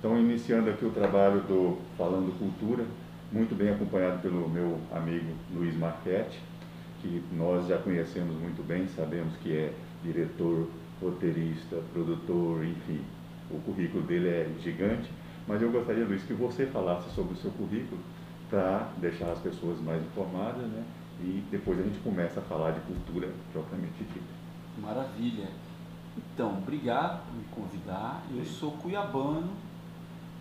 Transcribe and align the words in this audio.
Então, 0.00 0.18
iniciando 0.18 0.70
aqui 0.70 0.82
o 0.86 0.90
trabalho 0.90 1.42
do 1.42 1.76
Falando 1.98 2.34
Cultura, 2.38 2.86
muito 3.30 3.54
bem 3.54 3.68
acompanhado 3.68 4.22
pelo 4.22 4.48
meu 4.48 4.80
amigo 4.90 5.34
Luiz 5.54 5.76
Marchetti, 5.76 6.40
que 7.02 7.22
nós 7.32 7.66
já 7.66 7.76
conhecemos 7.76 8.34
muito 8.40 8.66
bem, 8.66 8.88
sabemos 8.88 9.36
que 9.42 9.54
é 9.54 9.74
diretor, 10.02 10.70
roteirista, 11.02 11.76
produtor, 11.92 12.64
enfim, 12.64 13.02
o 13.50 13.60
currículo 13.60 14.02
dele 14.04 14.28
é 14.30 14.48
gigante, 14.62 15.10
mas 15.46 15.60
eu 15.60 15.70
gostaria, 15.70 16.06
Luiz, 16.06 16.22
que 16.22 16.32
você 16.32 16.64
falasse 16.64 17.14
sobre 17.14 17.34
o 17.34 17.36
seu 17.36 17.50
currículo 17.50 18.00
para 18.48 18.88
deixar 18.96 19.30
as 19.30 19.38
pessoas 19.40 19.78
mais 19.82 20.02
informadas, 20.02 20.66
né? 20.66 20.82
E 21.20 21.44
depois 21.50 21.78
a 21.78 21.82
gente 21.82 21.98
começa 21.98 22.40
a 22.40 22.42
falar 22.44 22.70
de 22.70 22.80
cultura 22.80 23.28
propriamente 23.52 24.02
dita. 24.02 24.32
Maravilha. 24.80 25.48
Então, 26.16 26.56
obrigado 26.56 27.26
por 27.26 27.36
me 27.36 27.44
convidar. 27.54 28.24
Eu 28.34 28.46
sou 28.46 28.72
cuiabano, 28.72 29.50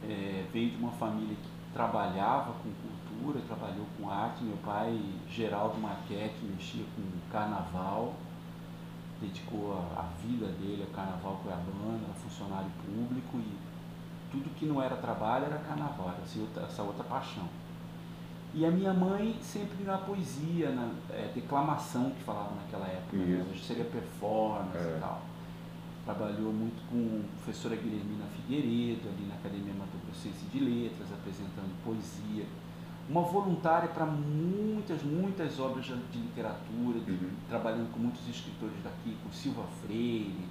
é, 0.04 0.46
veio 0.52 0.72
de 0.72 0.78
uma 0.78 0.92
família 0.92 1.36
que 1.36 1.74
trabalhava 1.74 2.54
com 2.54 2.70
cultura, 2.72 3.44
trabalhou 3.46 3.86
com 3.98 4.10
arte. 4.10 4.44
Meu 4.44 4.58
pai, 4.58 5.00
Geraldo 5.30 5.78
Marquete, 5.80 6.38
mexia 6.44 6.84
com 6.96 7.32
carnaval, 7.32 8.14
dedicou 9.22 9.74
a, 9.74 10.02
a 10.02 10.04
vida 10.26 10.48
dele 10.48 10.86
ao 10.88 10.96
carnaval 10.96 11.40
cuiabano, 11.44 12.02
era 12.04 12.14
funcionário 12.14 12.70
público 12.86 13.38
e 13.38 13.58
tudo 14.32 14.50
que 14.56 14.66
não 14.66 14.82
era 14.82 14.96
trabalho 14.96 15.46
era 15.46 15.58
carnaval, 15.58 16.10
era 16.10 16.24
essa 16.24 16.40
outra, 16.40 16.64
essa 16.64 16.84
outra 16.84 17.04
paixão. 17.04 17.48
E 18.54 18.66
a 18.66 18.72
minha 18.72 18.94
mãe 18.94 19.38
sempre 19.42 19.84
na 19.84 19.98
poesia, 19.98 20.72
na 20.72 20.90
é, 21.12 21.32
declamação 21.36 22.10
que 22.12 22.24
falava 22.24 22.56
naquela 22.56 22.88
época, 22.88 23.18
né? 23.18 23.46
hoje 23.48 23.64
seria 23.64 23.86
performance 23.86 24.78
é. 24.78 24.96
e 24.98 25.00
tal 25.00 25.29
trabalhou 26.40 26.54
muito 26.54 26.82
com 26.90 27.20
a 27.20 27.44
professora 27.44 27.76
Guilhermina 27.76 28.26
Figueiredo, 28.36 29.10
ali 29.10 29.28
na 29.28 29.36
Academia 29.36 29.74
Mato 29.74 29.98
Grossense 30.06 30.46
de 30.46 30.60
Letras, 30.60 31.12
apresentando 31.12 31.76
poesia. 31.84 32.46
Uma 33.10 33.22
voluntária 33.22 33.90
para 33.90 34.06
muitas, 34.06 35.04
muitas 35.04 35.60
obras 35.60 35.86
de 35.86 36.18
literatura, 36.18 37.00
de, 37.00 37.12
uhum. 37.12 37.32
trabalhando 37.50 37.92
com 37.92 38.00
muitos 38.00 38.28
escritores 38.30 38.76
daqui, 38.84 39.18
com 39.24 39.32
Silva 39.32 39.64
Freire, 39.82 40.48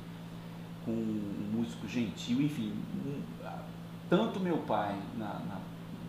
com 0.85 0.91
um 0.91 1.51
músico 1.55 1.89
gentil, 1.89 2.43
enfim. 2.43 2.75
Um, 3.07 3.23
tanto 4.11 4.41
meu 4.41 4.59
pai 4.59 4.99
na, 5.17 5.39
na 5.41 5.59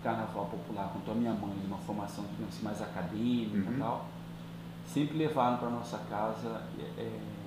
Carnaval 0.04 0.46
Popular 0.48 0.92
quanto 0.92 1.12
a 1.12 1.14
minha 1.14 1.34
mãe, 1.34 1.56
numa 1.64 1.78
formação 1.78 2.26
assim, 2.48 2.64
mais 2.64 2.82
acadêmica 2.82 3.70
e 3.70 3.74
uhum. 3.74 3.80
tal, 3.80 4.06
sempre 4.86 5.18
levaram 5.18 5.58
para 5.58 5.70
nossa 5.70 6.00
casa. 6.10 6.64
É, 6.98 7.39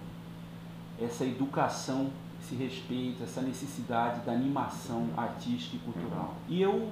essa 1.01 1.25
educação, 1.25 2.11
esse 2.41 2.55
respeito, 2.55 3.23
essa 3.23 3.41
necessidade 3.41 4.25
da 4.25 4.33
animação 4.33 5.09
artística 5.17 5.77
e 5.77 5.79
cultural. 5.81 6.35
E 6.49 6.61
eu 6.61 6.91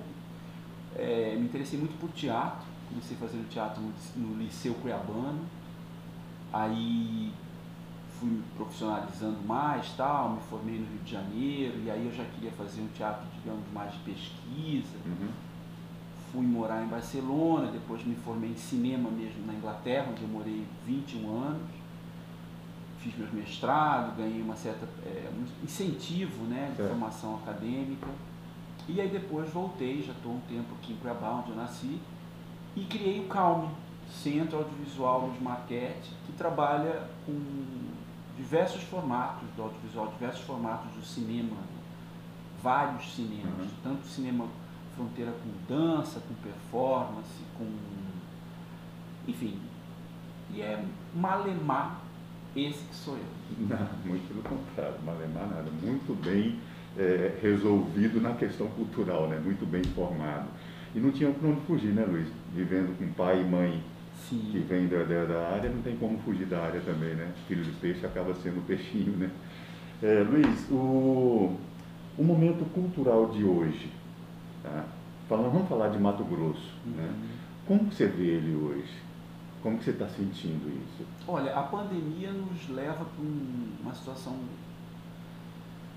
é, 0.97 1.35
me 1.37 1.45
interessei 1.45 1.79
muito 1.79 1.99
por 1.99 2.11
teatro, 2.11 2.67
comecei 2.89 3.17
fazendo 3.17 3.49
teatro 3.49 3.83
no, 3.83 3.93
no 4.17 4.43
Liceu 4.43 4.75
Cuiabano, 4.75 5.41
aí 6.53 7.33
fui 8.19 8.43
profissionalizando 8.57 9.39
mais, 9.47 9.91
tal, 9.97 10.35
me 10.35 10.41
formei 10.43 10.79
no 10.79 10.87
Rio 10.87 11.01
de 11.05 11.13
Janeiro, 11.13 11.81
e 11.85 11.91
aí 11.91 12.07
eu 12.07 12.13
já 12.13 12.25
queria 12.25 12.51
fazer 12.53 12.83
um 12.83 12.89
teatro, 12.89 13.27
digamos, 13.35 13.65
mais 13.73 13.93
de 13.93 13.99
pesquisa. 14.01 14.97
Uhum. 15.07 15.29
Fui 16.33 16.47
morar 16.47 16.83
em 16.85 16.87
Barcelona, 16.87 17.73
depois 17.73 18.05
me 18.05 18.15
formei 18.15 18.51
em 18.51 18.57
cinema 18.57 19.11
mesmo 19.11 19.45
na 19.47 19.55
Inglaterra, 19.55 20.09
onde 20.11 20.23
eu 20.23 20.29
morei 20.29 20.65
21 20.87 21.43
anos 21.43 21.80
fiz 23.01 23.17
meus 23.17 23.33
mestrados, 23.33 24.17
ganhei 24.17 24.43
uma 24.43 24.57
certa 24.57 24.87
é, 25.05 25.31
um 25.33 25.65
incentivo 25.65 26.45
né, 26.45 26.73
de 26.77 26.83
é. 26.83 26.87
formação 26.87 27.37
acadêmica. 27.37 28.09
E 28.89 29.01
aí 29.01 29.09
depois 29.09 29.51
voltei, 29.51 30.03
já 30.03 30.13
estou 30.13 30.33
um 30.33 30.41
tempo 30.41 30.75
aqui 30.75 30.93
em 30.93 30.97
Cuiabá, 30.97 31.31
onde 31.31 31.51
eu 31.51 31.57
nasci, 31.57 32.01
e 32.77 32.85
criei 32.85 33.21
o 33.21 33.29
Calme, 33.29 33.69
Centro 34.11 34.59
Audiovisual 34.59 35.31
de 35.31 35.43
Marquete, 35.43 36.11
que 36.27 36.33
trabalha 36.33 37.09
com 37.25 37.33
diversos 38.37 38.83
formatos 38.83 39.49
do 39.57 39.63
audiovisual, 39.63 40.09
diversos 40.09 40.45
formatos 40.45 40.93
do 40.95 41.05
cinema, 41.05 41.57
vários 42.63 43.15
cinemas, 43.15 43.71
uhum. 43.71 43.77
tanto 43.83 44.07
cinema 44.07 44.47
fronteira 44.95 45.33
com 45.33 45.73
dança, 45.73 46.21
com 46.21 46.35
performance, 46.35 47.43
com. 47.57 47.67
enfim. 49.27 49.59
E 50.53 50.61
é 50.61 50.85
malemar 51.15 52.01
esse 52.57 52.85
que 52.85 52.95
sou 52.95 53.15
eu. 53.15 53.21
Não, 53.69 53.89
muito 54.05 54.29
pelo 54.29 54.43
contrário, 54.43 54.97
malemar 55.05 55.49
nada. 55.49 55.71
Muito 55.83 56.15
bem 56.23 56.59
é, 56.99 57.39
resolvido 57.41 58.21
na 58.21 58.35
questão 58.35 58.67
cultural, 58.69 59.29
né? 59.29 59.41
muito 59.43 59.67
bem 59.67 59.83
formado. 59.85 60.49
E 60.95 60.99
não 60.99 61.13
tinha 61.13 61.31
para 61.31 61.49
onde 61.49 61.61
fugir, 61.63 61.93
né, 61.93 62.05
Luiz? 62.05 62.27
Vivendo 62.53 62.97
com 62.99 63.13
pai 63.13 63.41
e 63.41 63.45
mãe 63.45 63.81
Sim. 64.29 64.49
que 64.51 64.59
vem 64.59 64.89
da, 64.89 65.05
da, 65.05 65.25
da, 65.25 65.49
área, 65.51 65.71
não 65.71 65.83
tem 65.83 65.97
como 65.97 66.19
fugir 66.19 66.47
da 66.47 66.61
área 66.61 66.81
também, 66.81 67.15
né? 67.15 67.33
Filho 67.47 67.63
de 67.63 67.71
peixe 67.73 68.05
acaba 68.05 68.35
sendo 68.35 68.67
peixinho, 68.67 69.17
né? 69.17 69.31
É, 70.03 70.25
Luiz, 70.29 70.69
o, 70.69 71.57
o 72.19 72.25
momento 72.25 72.65
cultural 72.73 73.29
de 73.31 73.45
hoje, 73.45 73.89
tá? 74.65 74.85
Falando, 75.29 75.53
vamos 75.53 75.69
falar 75.69 75.91
de 75.91 75.99
Mato 75.99 76.25
Grosso, 76.25 76.75
né? 76.85 77.03
uhum. 77.03 77.03
né? 77.03 77.15
Como 77.67 77.93
você 77.93 78.07
vê 78.07 78.25
ele 78.25 78.57
hoje? 78.57 79.10
Como 79.63 79.79
que 79.79 79.85
você 79.85 79.91
está 79.91 80.09
sentindo 80.09 80.69
isso? 80.69 81.07
Olha, 81.29 81.55
a 81.55 81.63
pandemia 81.63 82.33
nos 82.33 82.69
leva 82.71 83.05
para 83.05 83.25
uma 83.83 83.95
situação 83.95 84.37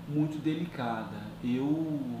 muito 0.08 0.42
delicada. 0.42 1.16
Eu 1.42 2.20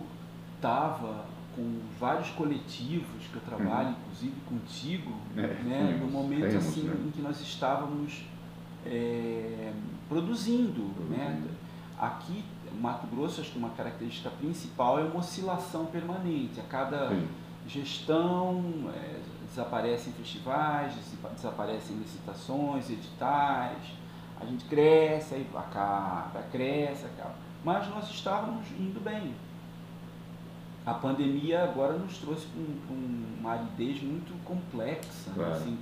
estava 0.56 1.26
com 1.54 1.80
vários 2.00 2.30
coletivos 2.30 3.26
que 3.30 3.36
eu 3.36 3.42
trabalho, 3.42 3.88
uhum. 3.88 3.94
inclusive 4.00 4.34
contigo, 4.48 5.12
é, 5.36 5.40
né, 5.40 5.86
temos, 5.86 6.00
no 6.00 6.06
momento 6.10 6.48
temos, 6.48 6.66
assim 6.66 6.82
né? 6.82 6.96
em 7.06 7.10
que 7.10 7.20
nós 7.20 7.40
estávamos 7.40 8.24
é, 8.84 9.72
produzindo, 10.08 10.82
né? 11.10 11.40
Né? 11.40 11.48
Aqui, 11.98 12.42
Mato 12.80 13.06
Grosso, 13.06 13.40
acho 13.40 13.52
que 13.52 13.58
uma 13.58 13.70
característica 13.70 14.30
principal 14.30 14.98
é 14.98 15.04
uma 15.04 15.18
oscilação 15.18 15.86
permanente. 15.86 16.58
A 16.58 16.64
cada 16.64 17.08
Sim. 17.08 17.28
gestão, 17.68 18.90
é, 18.94 19.20
desaparecem 19.54 20.12
festivais, 20.12 20.94
desaparecem 21.36 21.96
licitações, 21.96 22.90
editais, 22.90 23.78
a 24.40 24.44
gente 24.44 24.64
cresce, 24.64 25.36
aí 25.36 25.46
acaba, 25.54 26.42
cresce, 26.50 27.06
acaba. 27.06 27.34
Mas 27.64 27.88
nós 27.88 28.10
estávamos 28.10 28.66
indo 28.72 29.02
bem. 29.02 29.32
A 30.84 30.92
pandemia 30.94 31.64
agora 31.64 31.94
nos 31.94 32.18
trouxe 32.18 32.46
um, 32.58 33.38
uma 33.40 33.52
aridez 33.52 34.02
muito 34.02 34.34
complexa. 34.44 35.30
Né? 35.30 35.36
Claro. 35.36 35.52
Assim, 35.52 35.78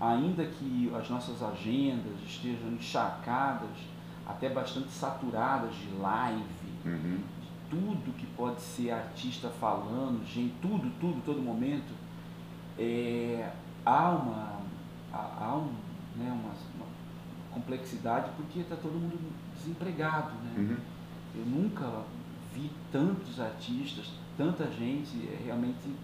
ainda 0.00 0.44
que 0.44 0.90
as 0.94 1.10
nossas 1.10 1.42
agendas 1.42 2.14
estejam 2.24 2.70
encharcadas, 2.70 3.76
até 4.26 4.48
bastante 4.48 4.90
saturadas 4.90 5.74
de 5.74 5.90
live, 5.98 6.44
uhum. 6.84 7.18
de 7.40 7.48
tudo 7.68 8.16
que 8.16 8.26
pode 8.26 8.60
ser 8.60 8.92
artista 8.92 9.48
falando, 9.60 10.24
gente, 10.24 10.54
tudo, 10.62 10.90
tudo, 11.00 11.22
todo 11.24 11.42
momento 11.42 12.07
é, 12.78 13.50
há 13.84 14.10
uma, 14.10 14.60
há, 15.12 15.56
um, 15.56 15.72
né, 16.16 16.30
uma, 16.30 16.52
uma, 16.76 16.86
complexidade 17.52 18.30
porque 18.36 18.60
está 18.60 18.76
todo 18.76 18.92
mundo 18.92 19.18
desempregado. 19.54 20.30
Né? 20.30 20.54
Uhum. 20.56 20.76
Eu 21.34 21.46
nunca 21.46 22.04
vi 22.54 22.70
tantos 22.92 23.40
artistas, 23.40 24.12
tanta 24.36 24.70
gente 24.70 25.28
é, 25.28 25.42
realmente 25.44 25.94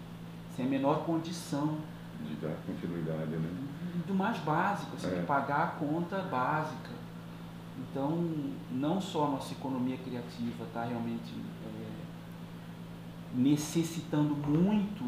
sem 0.55 0.65
a 0.65 0.69
menor 0.69 1.05
condição. 1.05 1.77
De 2.25 2.35
dar 2.35 2.55
continuidade, 2.65 3.31
né? 3.31 3.49
Do 4.07 4.13
mais 4.13 4.37
básico, 4.39 4.95
assim, 4.95 5.07
é. 5.15 5.19
de 5.19 5.25
pagar 5.25 5.63
a 5.63 5.67
conta 5.67 6.21
básica. 6.23 6.91
Então, 7.77 8.33
não 8.71 9.01
só 9.01 9.27
a 9.27 9.31
nossa 9.31 9.53
economia 9.53 9.97
criativa 9.97 10.63
está 10.63 10.85
realmente 10.85 11.33
é, 11.65 13.37
necessitando 13.37 14.33
muito 14.35 15.03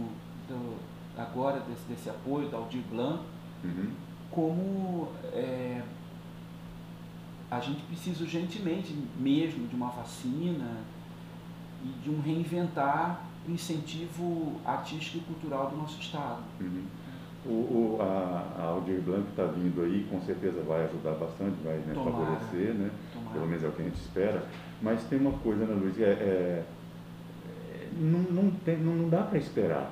do, 0.48 0.78
agora 1.18 1.60
desse, 1.62 1.84
desse 1.90 2.10
apoio 2.10 2.50
da 2.50 2.58
Aldir 2.58 2.82
Blanc, 2.90 3.24
uhum. 3.64 3.92
como 4.30 5.10
é, 5.34 5.82
a 7.50 7.60
gente 7.60 7.82
precisa 7.84 8.24
urgentemente 8.24 8.94
mesmo 9.18 9.68
de 9.68 9.76
uma 9.76 9.90
vacina 9.90 10.78
e 11.84 11.88
de 12.04 12.10
um 12.10 12.22
reinventar 12.22 13.24
o 13.48 13.52
incentivo 13.52 14.60
artístico 14.66 15.18
e 15.18 15.22
cultural 15.22 15.70
do 15.70 15.78
nosso 15.78 16.00
Estado. 16.00 16.42
Uhum. 16.60 16.84
O, 17.46 17.50
o, 17.50 17.98
a, 18.02 18.62
a 18.62 18.64
Aldir 18.66 19.00
Blanc 19.02 19.30
está 19.30 19.46
vindo 19.46 19.82
aí, 19.82 20.06
com 20.10 20.20
certeza 20.22 20.62
vai 20.64 20.84
ajudar 20.84 21.12
bastante, 21.12 21.56
vai 21.64 21.78
né, 21.78 21.94
favorecer, 21.94 22.74
né? 22.74 22.92
pelo 23.32 23.48
menos 23.48 23.64
é 23.64 23.68
o 23.68 23.72
que 23.72 23.82
a 23.82 23.86
gente 23.86 23.96
espera. 23.96 24.44
Mas 24.82 25.04
tem 25.04 25.20
uma 25.20 25.32
coisa, 25.40 25.66
né, 25.66 25.74
Luiz? 25.74 25.98
É, 25.98 26.04
é, 26.04 26.66
é 26.66 27.90
não, 27.98 28.20
não, 28.20 28.52
tem, 28.52 28.78
não, 28.78 28.94
não 28.94 29.10
dá 29.10 29.24
para 29.24 29.38
esperar. 29.38 29.92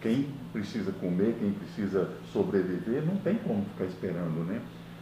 Quem 0.00 0.28
precisa 0.52 0.92
comer, 0.92 1.36
quem 1.40 1.52
precisa 1.52 2.10
sobreviver, 2.32 3.04
não 3.04 3.16
tem 3.16 3.36
como 3.36 3.64
ficar 3.64 3.86
esperando, 3.86 4.44
né? 4.46 4.60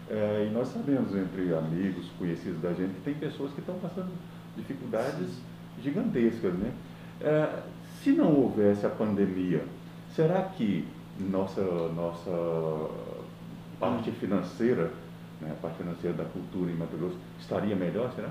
É, 0.09 0.47
e 0.49 0.55
nós 0.55 0.69
sabemos 0.69 1.15
entre 1.15 1.53
amigos, 1.55 2.07
conhecidos 2.19 2.61
da 2.63 2.73
gente, 2.73 2.95
que 2.95 3.01
tem 3.01 3.15
pessoas 3.15 3.53
que 3.53 3.61
estão 3.61 3.75
passando 3.79 4.11
dificuldades 4.57 5.29
gigantescas, 5.83 6.55
né? 6.55 6.73
É, 7.21 7.63
se 8.03 8.13
não 8.13 8.33
houvesse 8.33 8.87
a 8.87 8.91
pandemia, 8.91 9.65
será 10.15 10.43
que 10.43 10.87
nossa, 11.19 11.63
nossa 11.95 12.91
parte 13.81 14.11
financeira, 14.13 14.93
né, 15.41 15.51
a 15.51 15.61
parte 15.61 15.79
financeira 15.79 16.17
da 16.17 16.25
cultura 16.25 16.71
em 16.71 16.75
Mato 16.75 16.97
Grosso, 16.97 17.17
estaria 17.41 17.75
melhor, 17.75 18.13
será? 18.15 18.31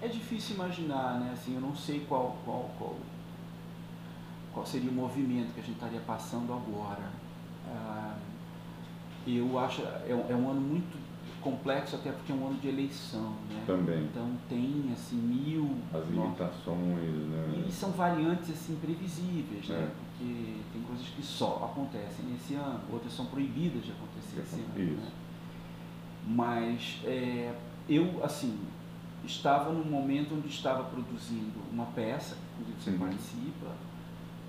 É 0.00 0.08
difícil 0.08 0.56
imaginar, 0.56 1.20
né? 1.20 1.30
Assim, 1.32 1.54
eu 1.54 1.60
não 1.60 1.74
sei 1.74 2.04
qual, 2.08 2.36
qual, 2.44 2.70
qual, 2.78 2.96
qual 4.56 4.64
seria 4.64 4.90
o 4.90 4.94
movimento 4.94 5.52
que 5.52 5.60
a 5.60 5.62
gente 5.62 5.74
estaria 5.74 6.00
passando 6.00 6.50
agora. 6.50 7.10
Ah, 7.68 8.16
eu 9.26 9.58
acho 9.58 9.82
é, 9.82 10.10
é 10.30 10.34
um 10.34 10.50
ano 10.50 10.60
muito 10.62 10.96
complexo 11.42 11.96
até 11.96 12.10
porque 12.10 12.32
é 12.32 12.34
um 12.34 12.46
ano 12.46 12.58
de 12.58 12.68
eleição, 12.68 13.34
né? 13.50 13.62
Também. 13.66 14.04
Então 14.04 14.26
tem 14.48 14.90
assim 14.94 15.16
mil 15.16 15.76
as 15.92 16.08
limitações, 16.08 17.28
né? 17.28 17.64
E 17.68 17.70
são 17.70 17.90
variantes 17.90 18.50
assim 18.50 18.76
previsíveis, 18.76 19.68
né? 19.68 19.76
é. 19.76 19.78
né? 19.78 19.90
Porque 19.94 20.54
tem 20.72 20.82
coisas 20.82 21.06
que 21.06 21.22
só 21.22 21.70
acontecem 21.70 22.24
nesse 22.24 22.54
ano, 22.54 22.80
outras 22.90 23.12
são 23.12 23.26
proibidas 23.26 23.84
de 23.84 23.92
acontecer 23.92 24.40
esse 24.40 24.54
ano. 24.54 24.94
Isso. 24.94 25.02
Né? 25.02 25.12
Mas 26.28 27.00
é, 27.04 27.54
eu 27.86 28.24
assim 28.24 28.58
estava 29.22 29.70
num 29.70 29.84
momento 29.84 30.34
onde 30.34 30.48
estava 30.48 30.84
produzindo 30.84 31.60
uma 31.70 31.86
peça, 31.86 32.38
inclusive 32.58 32.96
você 32.96 33.04
participa, 33.04 33.66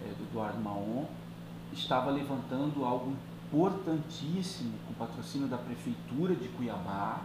é, 0.01 0.13
do 0.13 0.23
Eduardo 0.29 0.59
Maon, 0.59 1.05
estava 1.73 2.11
levantando 2.11 2.83
algo 2.83 3.15
importantíssimo 3.47 4.73
com 4.85 4.93
patrocínio 4.93 5.47
da 5.47 5.57
Prefeitura 5.57 6.35
de 6.35 6.47
Cuiabá, 6.49 7.21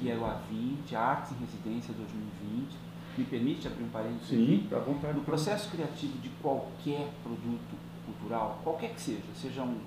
que 0.00 0.10
era 0.10 0.20
o 0.20 0.24
A20, 0.24 0.94
Artes 0.94 1.32
em 1.32 1.36
Residência 1.36 1.94
2020. 1.94 2.76
Me 3.16 3.24
permite 3.24 3.66
abrir 3.66 3.84
um 3.84 3.88
parênteses? 3.88 4.28
Sim, 4.28 4.68
à 4.72 4.78
vontade. 4.78 5.16
No 5.16 5.24
processo 5.24 5.70
criativo 5.70 6.18
de 6.18 6.28
qualquer 6.42 7.08
produto 7.22 7.76
cultural, 8.06 8.60
qualquer 8.64 8.94
que 8.94 9.00
seja, 9.00 9.22
seja 9.34 9.62
um, 9.62 9.78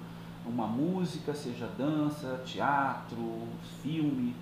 uma 0.46 0.68
música, 0.68 1.34
seja 1.34 1.68
dança, 1.78 2.42
teatro, 2.46 3.48
filme, 3.82 4.36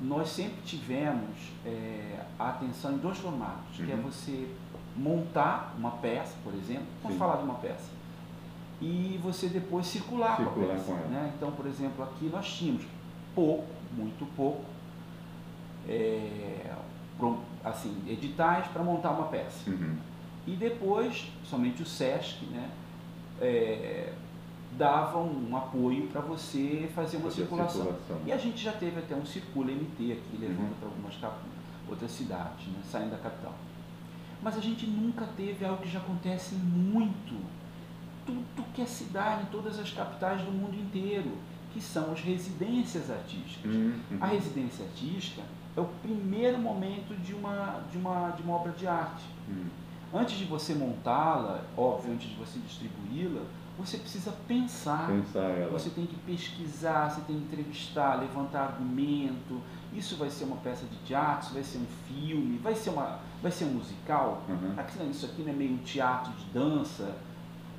nós 0.00 0.28
sempre 0.28 0.62
tivemos 0.64 1.52
é, 1.64 2.24
a 2.38 2.50
atenção 2.50 2.94
em 2.94 2.98
dois 2.98 3.18
formatos, 3.18 3.78
uhum. 3.78 3.86
que 3.86 3.92
é 3.92 3.94
uhum. 3.94 4.02
você 4.02 4.48
montar 4.96 5.74
uma 5.78 5.92
peça, 5.92 6.34
por 6.44 6.54
exemplo, 6.54 6.86
vamos 7.02 7.14
Sim. 7.14 7.18
falar 7.18 7.36
de 7.36 7.44
uma 7.44 7.54
peça, 7.54 7.90
e 8.80 9.18
você 9.22 9.46
depois 9.48 9.86
circular, 9.86 10.36
circular 10.36 10.54
com 10.54 10.72
a 10.72 10.74
peça. 10.74 10.84
Com 10.84 11.08
né? 11.08 11.32
Então, 11.36 11.52
por 11.52 11.66
exemplo, 11.66 12.04
aqui 12.04 12.26
nós 12.26 12.46
tínhamos 12.52 12.84
pouco, 13.34 13.66
muito 13.96 14.26
pouco, 14.34 14.64
é, 15.88 16.74
assim, 17.64 18.02
editais 18.08 18.66
para 18.68 18.82
montar 18.82 19.10
uma 19.10 19.26
peça. 19.28 19.70
Uhum. 19.70 19.96
E 20.46 20.56
depois, 20.56 21.30
somente 21.44 21.82
o 21.82 21.86
SESC, 21.86 22.44
né, 22.46 22.70
é, 23.40 24.12
davam 24.76 25.26
um 25.26 25.56
apoio 25.56 26.08
para 26.08 26.20
você 26.20 26.90
fazer 26.94 27.18
uma 27.18 27.30
circulação. 27.30 27.82
circulação. 27.82 28.20
E 28.26 28.32
a 28.32 28.36
gente 28.36 28.62
já 28.62 28.72
teve 28.72 28.98
até 28.98 29.14
um 29.14 29.24
Circula 29.24 29.70
MT 29.70 30.12
aqui, 30.12 30.36
levando 30.38 30.70
uhum. 30.70 30.74
para 30.80 30.88
algumas 30.88 31.42
outras 31.88 32.10
cidades, 32.10 32.66
né, 32.66 32.80
saindo 32.90 33.10
da 33.10 33.18
capital. 33.18 33.54
Mas 34.42 34.56
a 34.56 34.60
gente 34.60 34.86
nunca 34.86 35.24
teve 35.36 35.64
algo 35.64 35.82
que 35.82 35.88
já 35.88 36.00
acontece 36.00 36.54
muito. 36.54 37.34
Tudo 38.26 38.64
que 38.74 38.82
é 38.82 38.86
cidade, 38.86 39.44
em 39.44 39.46
todas 39.46 39.78
as 39.78 39.90
capitais 39.92 40.42
do 40.42 40.50
mundo 40.50 40.74
inteiro, 40.74 41.38
que 41.72 41.80
são 41.80 42.12
as 42.12 42.20
residências 42.20 43.10
artísticas. 43.10 43.74
Uhum. 43.74 44.00
A 44.20 44.26
residência 44.26 44.84
artística 44.84 45.42
é 45.76 45.80
o 45.80 45.88
primeiro 46.02 46.58
momento 46.58 47.14
de 47.22 47.34
uma, 47.34 47.80
de 47.90 47.96
uma, 47.96 48.30
de 48.30 48.42
uma 48.42 48.54
obra 48.54 48.72
de 48.72 48.86
arte. 48.86 49.24
Uhum. 49.48 49.66
Antes 50.14 50.36
de 50.36 50.44
você 50.44 50.74
montá-la, 50.74 51.64
óbvio, 51.76 52.12
antes 52.12 52.28
de 52.28 52.36
você 52.36 52.58
distribuí-la, 52.58 53.42
você 53.78 53.96
precisa 53.96 54.32
pensar. 54.46 55.08
pensar 55.08 55.68
você 55.70 55.88
tem 55.88 56.04
que 56.04 56.16
pesquisar, 56.16 57.08
você 57.08 57.22
tem 57.22 57.36
que 57.36 57.44
entrevistar, 57.44 58.20
levantar 58.20 58.64
argumento. 58.64 59.60
Isso 59.94 60.16
vai 60.16 60.30
ser 60.30 60.44
uma 60.44 60.56
peça 60.56 60.86
de 60.86 60.96
teatro, 61.06 61.44
isso 61.44 61.54
vai 61.54 61.62
ser 61.62 61.78
um 61.78 61.86
filme, 62.06 62.58
vai 62.58 62.74
ser, 62.74 62.90
uma, 62.90 63.20
vai 63.42 63.50
ser 63.50 63.64
um 63.64 63.74
musical. 63.74 64.42
Uhum. 64.48 64.74
Aqui, 64.76 64.98
isso 65.10 65.26
aqui 65.26 65.42
não 65.42 65.50
é 65.50 65.54
meio 65.54 65.72
um 65.74 65.78
teatro 65.78 66.32
de 66.32 66.44
dança. 66.46 67.16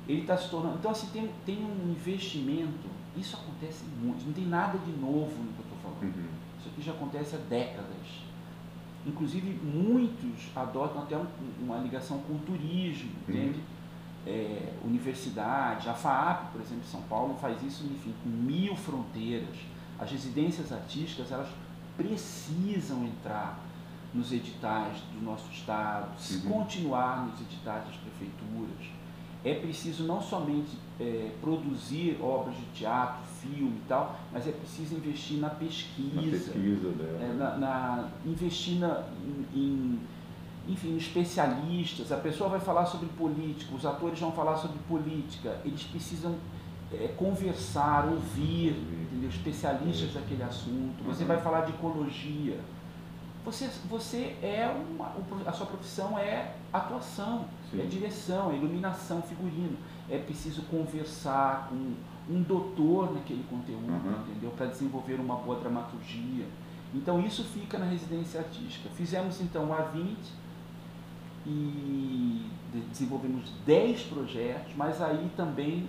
Ele 0.06 0.20
está 0.20 0.36
se 0.36 0.48
tornando. 0.50 0.76
Então, 0.78 0.90
assim, 0.90 1.08
tem, 1.12 1.30
tem 1.46 1.64
um 1.64 1.90
investimento. 1.90 2.88
Isso 3.16 3.36
acontece 3.36 3.84
muito. 4.02 4.24
Não 4.24 4.32
tem 4.32 4.46
nada 4.46 4.78
de 4.78 4.92
novo 4.92 5.32
no 5.42 5.52
que 5.52 5.60
eu 5.60 5.64
estou 5.64 5.78
falando. 5.82 6.02
Uhum. 6.02 6.28
Isso 6.58 6.68
aqui 6.68 6.82
já 6.82 6.92
acontece 6.92 7.36
há 7.36 7.38
décadas. 7.38 8.24
Inclusive, 9.06 9.50
muitos 9.62 10.50
adotam 10.54 11.02
até 11.02 11.16
um, 11.16 11.26
uma 11.60 11.78
ligação 11.78 12.18
com 12.18 12.34
o 12.34 12.38
turismo, 12.38 13.10
uhum. 13.28 13.34
entende? 13.34 13.60
é, 14.26 14.72
universidade, 14.84 15.88
a 15.88 15.94
FAAP, 15.94 16.52
por 16.52 16.60
exemplo, 16.60 16.82
em 16.84 16.90
São 16.90 17.02
Paulo, 17.02 17.36
faz 17.40 17.62
isso, 17.62 17.84
enfim, 17.84 18.14
com 18.22 18.28
mil 18.28 18.74
fronteiras. 18.74 19.56
As 19.98 20.10
residências 20.10 20.72
artísticas, 20.72 21.30
elas 21.30 21.48
precisam 21.96 23.04
entrar 23.04 23.60
nos 24.12 24.32
editais 24.32 24.98
do 25.12 25.24
nosso 25.24 25.50
estado, 25.50 26.08
uhum. 26.30 26.52
continuar 26.52 27.26
nos 27.26 27.40
editais 27.40 27.84
das 27.86 27.96
prefeituras. 27.96 28.86
É 29.44 29.54
preciso 29.54 30.04
não 30.04 30.22
somente 30.22 30.78
é, 30.98 31.32
produzir 31.40 32.18
obras 32.22 32.56
de 32.56 32.64
teatro, 32.66 33.22
filme 33.40 33.76
e 33.76 33.88
tal, 33.88 34.18
mas 34.32 34.46
é 34.48 34.52
preciso 34.52 34.94
investir 34.94 35.38
na 35.38 35.50
pesquisa, 35.50 36.14
na 36.14 36.22
pesquisa 36.22 36.90
dela. 36.92 37.22
É, 37.22 37.32
na, 37.34 37.56
na, 37.56 38.08
investir 38.24 38.78
na, 38.78 39.04
em, 39.22 39.46
em 39.54 40.00
enfim, 40.66 40.96
especialistas, 40.96 42.10
a 42.10 42.16
pessoa 42.16 42.48
vai 42.48 42.60
falar 42.60 42.86
sobre 42.86 43.06
política, 43.08 43.74
os 43.74 43.84
atores 43.84 44.18
vão 44.18 44.32
falar 44.32 44.56
sobre 44.56 44.78
política, 44.88 45.60
eles 45.64 45.82
precisam 45.82 46.36
é, 47.00 47.14
conversar, 47.16 48.06
ouvir, 48.06 48.70
entendeu? 48.70 49.28
especialistas 49.28 50.14
daquele 50.14 50.42
assunto, 50.42 51.02
você 51.04 51.24
vai 51.24 51.40
falar 51.40 51.62
de 51.62 51.72
ecologia. 51.72 52.58
Você, 53.44 53.68
você 53.90 54.36
é 54.42 54.66
uma, 54.68 55.12
a 55.46 55.52
sua 55.52 55.66
profissão 55.66 56.18
é 56.18 56.54
atuação, 56.72 57.44
é 57.72 57.76
Sim. 57.76 57.82
é 57.82 57.86
direção, 57.86 58.50
é 58.50 58.56
iluminação, 58.56 59.20
figurino. 59.22 59.76
É 60.08 60.18
preciso 60.18 60.62
conversar 60.62 61.68
com 61.68 61.94
um 62.32 62.42
doutor 62.42 63.12
naquele 63.12 63.44
conteúdo, 63.50 63.92
uhum. 63.92 64.22
entendeu? 64.22 64.50
Para 64.52 64.66
desenvolver 64.66 65.14
uma 65.14 65.36
boa 65.36 65.60
dramaturgia. 65.60 66.46
Então 66.94 67.20
isso 67.20 67.44
fica 67.44 67.78
na 67.78 67.84
residência 67.84 68.40
artística. 68.40 68.88
Fizemos 68.90 69.40
então 69.42 69.70
o 69.70 69.74
A20, 69.74 70.16
e 71.46 72.46
desenvolvemos 72.90 73.50
10 73.66 74.02
projetos, 74.04 74.72
mas 74.76 75.00
aí 75.00 75.30
também 75.36 75.86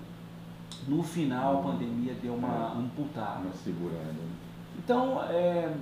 no 0.87 1.03
final 1.03 1.59
a 1.59 1.63
pandemia 1.63 2.13
deu 2.21 2.35
uma 2.35 2.73
amputada. 2.73 3.41
Uma 3.41 3.53
segurada. 3.53 4.13
Então, 4.77 5.23
é, 5.23 5.73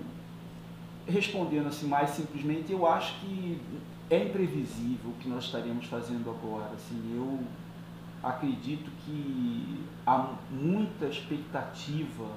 respondendo 1.07 1.67
assim 1.67 1.87
mais 1.87 2.11
simplesmente, 2.11 2.71
eu 2.71 2.87
acho 2.87 3.19
que 3.19 3.59
é 4.09 4.25
imprevisível 4.25 5.11
o 5.11 5.13
que 5.15 5.27
nós 5.27 5.45
estaríamos 5.45 5.85
fazendo 5.87 6.29
agora. 6.29 6.71
Assim, 6.73 7.15
eu 7.15 7.39
acredito 8.21 8.89
que 9.05 9.83
há 10.05 10.33
muita 10.49 11.05
expectativa 11.07 12.27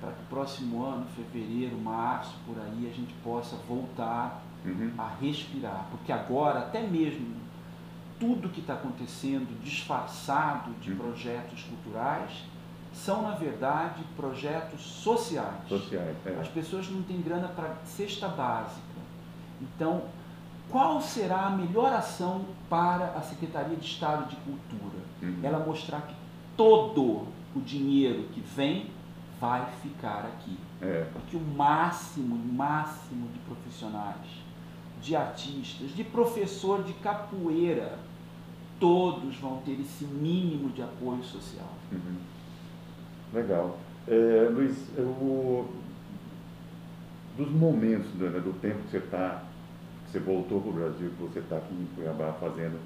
para 0.00 0.12
que 0.12 0.22
o 0.22 0.26
próximo 0.26 0.84
ano, 0.84 1.06
fevereiro, 1.14 1.76
março, 1.78 2.34
por 2.46 2.56
aí, 2.58 2.90
a 2.90 2.94
gente 2.94 3.12
possa 3.22 3.56
voltar 3.68 4.42
uhum. 4.64 4.92
a 4.96 5.08
respirar. 5.20 5.86
Porque 5.90 6.10
agora, 6.10 6.60
até 6.60 6.82
mesmo, 6.82 7.36
tudo 8.20 8.50
que 8.50 8.60
está 8.60 8.74
acontecendo 8.74 9.58
disfarçado 9.64 10.72
de 10.74 10.92
uhum. 10.92 10.98
projetos 10.98 11.62
culturais 11.64 12.44
são, 12.92 13.22
na 13.22 13.34
verdade, 13.34 14.04
projetos 14.16 14.82
sociais. 14.82 15.66
Sociais, 15.66 16.16
é. 16.26 16.38
As 16.40 16.48
pessoas 16.48 16.88
não 16.90 17.02
têm 17.02 17.20
grana 17.20 17.48
para 17.48 17.74
cesta 17.84 18.28
básica. 18.28 18.80
Então, 19.60 20.02
qual 20.68 21.00
será 21.00 21.46
a 21.46 21.50
melhor 21.50 21.92
ação 21.92 22.44
para 22.68 23.06
a 23.16 23.22
Secretaria 23.22 23.76
de 23.76 23.86
Estado 23.86 24.28
de 24.28 24.36
Cultura? 24.36 25.02
Uhum. 25.22 25.40
Ela 25.42 25.58
mostrar 25.64 26.02
que 26.02 26.14
todo 26.56 27.26
o 27.54 27.60
dinheiro 27.60 28.24
que 28.32 28.40
vem 28.40 28.90
vai 29.40 29.66
ficar 29.82 30.26
aqui. 30.26 30.58
É. 30.82 31.06
Porque 31.12 31.36
o 31.36 31.40
máximo, 31.40 32.34
o 32.34 32.52
máximo 32.52 33.28
de 33.28 33.38
profissionais 33.40 34.40
de 35.00 35.16
artistas, 35.16 35.94
de 35.94 36.04
professor 36.04 36.82
de 36.82 36.92
capoeira, 36.94 37.98
todos 38.80 39.36
vão 39.36 39.58
ter 39.58 39.78
esse 39.80 40.04
mínimo 40.04 40.70
de 40.70 40.82
apoio 40.82 41.22
social. 41.22 41.68
Uhum. 41.92 42.16
Legal. 43.32 43.78
É, 44.08 44.48
Luiz, 44.50 44.76
eu, 44.96 45.68
dos 47.36 47.50
momentos 47.50 48.12
né, 48.14 48.40
do 48.40 48.58
tempo 48.60 48.82
que 48.84 48.90
você 48.90 48.96
está, 48.96 49.44
que 50.06 50.12
você 50.12 50.18
voltou 50.18 50.60
para 50.60 50.70
o 50.70 50.72
Brasil, 50.72 51.10
que 51.10 51.22
você 51.22 51.38
está 51.38 51.58
aqui 51.58 51.74
em 51.74 51.86
Cuiabá 51.94 52.32
fazendo, 52.40 52.76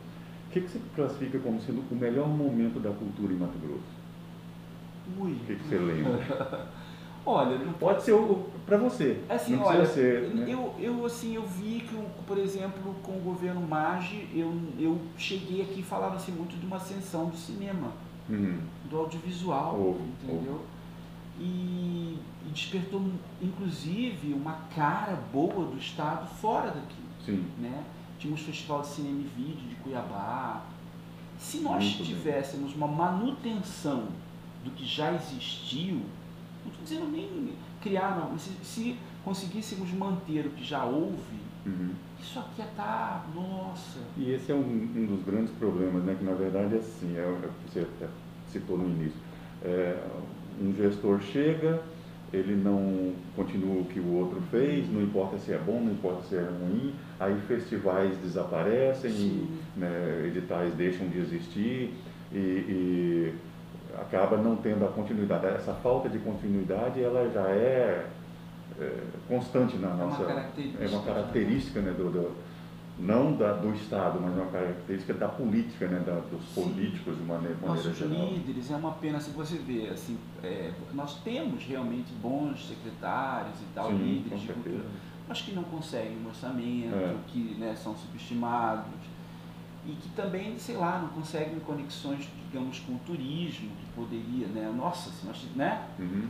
o 0.48 0.50
que, 0.50 0.60
que 0.60 0.68
você 0.68 0.80
classifica 0.94 1.38
como 1.38 1.60
sendo 1.60 1.82
o 1.90 1.94
melhor 1.94 2.28
momento 2.28 2.80
da 2.80 2.90
cultura 2.90 3.32
em 3.32 3.36
Mato 3.36 3.58
Grosso? 3.58 4.04
Ui. 5.18 5.32
O 5.32 5.46
que, 5.46 5.56
que 5.56 5.68
você 5.68 5.78
lembra? 5.78 6.68
Olha, 7.26 7.58
não 7.58 7.72
pode 7.74 8.02
ser 8.02 8.14
para 8.66 8.76
você. 8.76 9.22
Assim, 9.28 9.56
não 9.56 9.64
olha, 9.64 9.86
ser, 9.86 10.34
né? 10.34 10.46
eu, 10.48 10.74
eu 10.78 11.04
assim 11.06 11.34
eu 11.34 11.42
vi 11.42 11.80
que, 11.80 11.96
por 12.26 12.36
exemplo, 12.36 12.94
com 13.02 13.12
o 13.12 13.20
governo 13.20 13.66
Maggi, 13.66 14.28
eu, 14.34 14.52
eu 14.78 14.98
cheguei 15.16 15.62
aqui 15.62 15.80
e 15.80 15.82
falava 15.82 16.16
assim 16.16 16.32
muito 16.32 16.58
de 16.58 16.66
uma 16.66 16.76
ascensão 16.76 17.26
do 17.26 17.36
cinema, 17.36 17.92
uhum. 18.28 18.58
do 18.90 18.98
audiovisual, 18.98 19.76
oh, 19.78 20.24
entendeu? 20.24 20.60
Oh. 20.60 21.40
E, 21.40 22.18
e, 22.46 22.50
despertou, 22.52 23.02
inclusive, 23.42 24.32
uma 24.32 24.58
cara 24.74 25.18
boa 25.32 25.66
do 25.66 25.78
estado 25.78 26.28
fora 26.28 26.70
daqui. 26.70 27.02
Sim. 27.24 27.44
Né? 27.58 27.84
Tínhamos 28.18 28.42
o 28.42 28.44
Festival 28.44 28.82
de 28.82 28.88
Cinema 28.88 29.20
e 29.20 29.42
Vídeo 29.42 29.68
de 29.68 29.74
Cuiabá. 29.76 30.62
Se 31.36 31.58
nós 31.58 31.84
muito 31.84 32.04
tivéssemos 32.04 32.72
bem. 32.72 32.76
uma 32.76 32.86
manutenção 32.86 34.08
do 34.64 34.70
que 34.70 34.84
já 34.86 35.12
existiu, 35.12 36.02
não 36.64 36.72
estou 36.72 36.84
dizendo 36.84 37.10
nem 37.10 37.52
criar, 37.80 38.16
não, 38.16 38.38
se, 38.38 38.50
se 38.62 38.96
conseguíssemos 39.24 39.90
manter 39.92 40.46
o 40.46 40.50
que 40.50 40.64
já 40.64 40.84
houve, 40.84 41.38
uhum. 41.66 41.90
isso 42.20 42.38
aqui 42.38 42.60
ia 42.60 42.64
estar, 42.66 42.84
tá, 42.84 43.26
nossa. 43.34 44.00
E 44.16 44.32
esse 44.32 44.52
é 44.52 44.54
um, 44.54 44.60
um, 44.60 45.06
dos 45.06 45.24
grandes 45.24 45.50
problemas, 45.52 46.02
né? 46.04 46.14
Que 46.18 46.24
na 46.24 46.34
verdade 46.34 46.74
é 46.74 46.78
assim, 46.78 47.16
é, 47.16 47.20
é 47.20 47.50
você 47.66 47.86
citou 48.50 48.78
no 48.78 48.86
início. 48.86 49.18
É, 49.62 49.98
um 50.60 50.74
gestor 50.74 51.20
chega, 51.20 51.82
ele 52.32 52.54
não 52.54 53.12
continua 53.36 53.80
o 53.80 53.84
que 53.84 54.00
o 54.00 54.12
outro 54.14 54.40
fez, 54.50 54.90
não 54.92 55.02
importa 55.02 55.38
se 55.38 55.52
é 55.52 55.58
bom, 55.58 55.80
não 55.80 55.92
importa 55.92 56.22
se 56.28 56.36
é 56.36 56.42
ruim, 56.42 56.94
aí 57.18 57.38
festivais 57.46 58.16
desaparecem, 58.18 59.10
e, 59.10 59.48
né, 59.76 60.24
editais 60.26 60.74
deixam 60.74 61.08
de 61.08 61.18
existir 61.18 61.94
e, 62.32 62.36
e 62.36 63.34
acaba 64.00 64.36
não 64.36 64.56
tendo 64.56 64.84
a 64.84 64.88
continuidade. 64.88 65.46
Essa 65.46 65.74
falta 65.74 66.08
de 66.08 66.18
continuidade 66.18 67.02
ela 67.02 67.30
já 67.30 67.48
é, 67.48 68.06
é 68.78 69.02
constante 69.28 69.76
na 69.76 69.88
nossa. 69.94 70.22
É 70.22 70.26
uma 70.26 70.34
característica, 70.34 70.84
é 70.84 70.88
uma 70.88 71.02
característica 71.02 71.80
né, 71.80 71.92
do, 71.92 72.10
do, 72.10 72.32
não 72.98 73.36
da, 73.36 73.52
do 73.54 73.74
Estado, 73.74 74.20
mas 74.20 74.34
uma 74.34 74.46
característica 74.46 75.14
da 75.14 75.28
política, 75.28 75.88
né, 75.88 76.00
da, 76.06 76.20
dos 76.20 76.44
Sim. 76.54 76.62
políticos 76.62 77.16
de 77.16 77.22
maneira, 77.22 77.56
maneira 77.56 77.88
Nossos 77.88 77.96
geral. 77.96 78.28
líderes, 78.28 78.70
é 78.70 78.76
uma 78.76 78.92
pena 78.92 79.20
se 79.20 79.30
você 79.30 79.56
vê, 79.58 79.88
assim, 79.88 80.16
é, 80.42 80.72
nós 80.92 81.16
temos 81.22 81.64
realmente 81.64 82.12
bons 82.22 82.68
secretários 82.68 83.60
e 83.60 83.74
tal, 83.74 83.90
Sim, 83.90 83.98
líderes 83.98 84.40
de 84.42 84.52
cultura, 84.52 84.84
mas 85.26 85.40
que 85.40 85.52
não 85.52 85.64
conseguem 85.64 86.18
um 86.24 86.28
orçamento, 86.28 86.94
é. 86.94 87.16
que 87.28 87.56
né, 87.58 87.74
são 87.74 87.96
subestimados 87.96 88.84
e 89.86 89.92
que 89.92 90.08
também, 90.10 90.58
sei 90.58 90.76
lá, 90.76 90.98
não 90.98 91.08
conseguem 91.08 91.58
conexões, 91.60 92.28
digamos, 92.46 92.78
com 92.80 92.94
o 92.94 92.98
turismo, 93.06 93.70
que 93.70 93.86
poderia, 93.94 94.46
né? 94.48 94.72
Nossa, 94.74 95.10
se 95.10 95.26
nós, 95.26 95.46
né? 95.54 95.86
Uhum. 95.98 96.28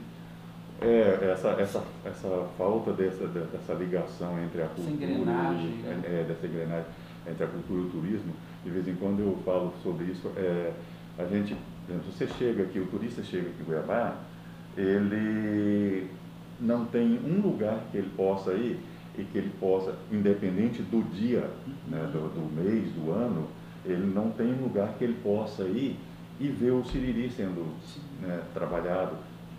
É, 0.80 1.30
essa, 1.32 1.50
essa, 1.50 1.84
essa 2.04 2.48
falta 2.58 2.92
dessa, 2.92 3.26
dessa 3.28 3.74
ligação 3.74 4.42
entre 4.42 4.62
a 4.62 4.66
cultura 4.66 4.90
engrenagem, 4.90 5.66
e, 5.66 5.82
né? 5.82 6.02
é, 6.04 6.24
dessa 6.24 6.46
engrenagem 6.46 6.86
entre 7.26 7.44
a 7.44 7.46
cultura 7.46 7.80
e 7.80 7.84
o 7.84 7.90
turismo, 7.90 8.34
de 8.64 8.70
vez 8.70 8.88
em 8.88 8.96
quando 8.96 9.20
eu 9.20 9.38
falo 9.44 9.72
sobre 9.82 10.06
isso, 10.06 10.30
é, 10.36 10.72
a 11.16 11.24
gente, 11.26 11.56
você 12.06 12.26
chega 12.26 12.64
aqui, 12.64 12.80
o 12.80 12.86
turista 12.86 13.22
chega 13.22 13.48
aqui 13.48 13.62
em 13.62 13.64
Cuiabá, 13.64 14.16
ele 14.76 16.10
não 16.60 16.84
tem 16.86 17.20
um 17.24 17.40
lugar 17.40 17.78
que 17.92 17.98
ele 17.98 18.10
possa 18.16 18.52
ir 18.52 18.80
e 19.16 19.24
que 19.24 19.38
ele 19.38 19.52
possa, 19.60 19.94
independente 20.10 20.82
do 20.82 21.02
dia, 21.14 21.48
né, 21.88 22.10
do, 22.12 22.28
do, 22.34 22.62
mês, 22.62 22.92
do 22.92 23.12
ano, 23.12 23.46
ele 23.84 24.12
não 24.12 24.30
tem 24.30 24.46
um 24.46 24.64
lugar 24.64 24.94
que 24.98 25.04
ele 25.04 25.16
possa 25.22 25.62
ir 25.64 25.98
e 26.40 26.48
ver 26.48 26.72
o 26.72 26.84
siriri 26.84 27.30
sendo 27.30 27.74
né, 28.20 28.42
trabalhado, 28.52 29.16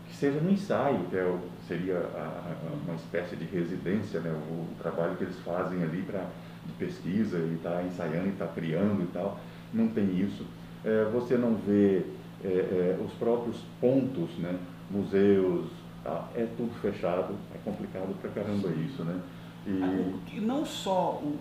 que 0.07 0.15
seja 0.15 0.39
no 0.39 0.51
ensaio, 0.51 1.05
que 1.09 1.15
é 1.15 1.37
seria 1.67 1.97
a, 1.97 2.53
a, 2.53 2.73
uma 2.85 2.95
espécie 2.95 3.35
de 3.35 3.45
residência, 3.45 4.19
né, 4.19 4.31
o, 4.31 4.53
o, 4.53 4.67
trabalho 4.81 5.15
que 5.15 5.23
eles 5.23 5.39
fazem 5.39 5.81
ali 5.83 6.01
para 6.01 6.25
de 6.65 6.73
pesquisa 6.73 7.37
e 7.37 7.55
está 7.55 7.81
ensaiando 7.83 8.27
e 8.27 8.31
está 8.31 8.47
criando 8.47 9.03
e 9.03 9.07
tal, 9.07 9.39
não 9.73 9.87
tem 9.87 10.19
isso. 10.19 10.45
É, 10.83 11.05
você 11.11 11.37
não 11.37 11.55
vê 11.55 12.03
é, 12.43 12.47
é, 12.47 12.99
os 13.03 13.11
próprios 13.13 13.57
pontos, 13.79 14.29
né, 14.37 14.57
museus, 14.89 15.67
tá, 16.03 16.29
é 16.35 16.45
tudo 16.57 16.73
fechado, 16.81 17.35
é 17.53 17.57
complicado 17.63 18.15
pra 18.21 18.29
caramba 18.31 18.69
isso, 18.69 19.03
né? 19.03 19.19
E... 19.65 20.39
Não 20.39 20.65
só 20.65 21.21
o, 21.21 21.39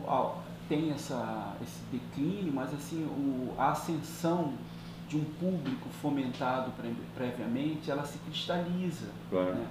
tem 0.69 0.91
essa, 0.91 1.55
esse 1.63 1.81
declínio, 1.93 2.53
mas 2.53 2.73
assim, 2.73 3.05
o, 3.05 3.55
a 3.59 3.71
ascensão 3.71 4.55
de 5.09 5.17
um 5.17 5.25
público 5.25 5.89
fomentado 6.01 6.73
previamente, 7.15 7.91
ela 7.91 8.05
se 8.05 8.19
cristaliza. 8.19 9.09
Claro. 9.31 9.55
Né? 9.55 9.67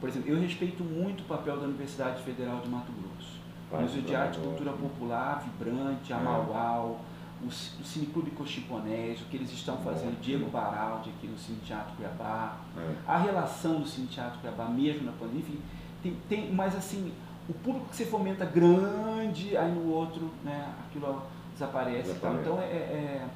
Por 0.00 0.08
exemplo, 0.08 0.30
eu 0.30 0.40
respeito 0.40 0.84
muito 0.84 1.22
o 1.22 1.24
papel 1.24 1.56
da 1.56 1.64
Universidade 1.64 2.22
Federal 2.22 2.60
de 2.60 2.68
Mato 2.68 2.92
Grosso. 2.92 3.40
o 3.72 3.80
Museu 3.80 4.02
de 4.02 4.14
Arte 4.14 4.38
e 4.38 4.42
Cultura 4.42 4.72
Popular, 4.72 5.42
Vibrante, 5.42 6.12
a 6.12 6.18
Mauau, 6.18 7.00
é. 7.42 7.44
o, 7.44 7.48
o 7.48 7.84
Cineclube 7.84 8.30
Cochiponés, 8.32 9.22
o 9.22 9.24
que 9.24 9.36
eles 9.36 9.50
estão 9.50 9.78
fazendo, 9.78 10.20
Diego 10.20 10.50
Baraldi 10.50 11.10
aqui 11.10 11.26
no 11.26 11.38
Cine 11.38 11.58
Teatro 11.64 11.94
Cuiabá, 11.96 12.58
é. 12.76 12.94
a 13.06 13.16
relação 13.16 13.80
do 13.80 13.88
Cine 13.88 14.06
Teatro 14.08 14.40
Cuiabá, 14.40 14.66
mesmo 14.66 15.06
na 15.06 15.12
pandemia, 15.12 15.40
enfim, 15.40 15.58
tem, 16.02 16.16
tem, 16.28 16.52
mas 16.52 16.76
assim, 16.76 17.10
o 17.48 17.52
público 17.52 17.88
que 17.88 17.96
você 17.96 18.06
fomenta 18.06 18.44
grande, 18.44 19.56
aí 19.56 19.70
no 19.72 19.90
outro, 19.90 20.30
né, 20.42 20.72
aquilo 20.86 21.22
desaparece. 21.52 22.10
Então 22.10 22.60
é, 22.60 22.64
é, 22.64 23.26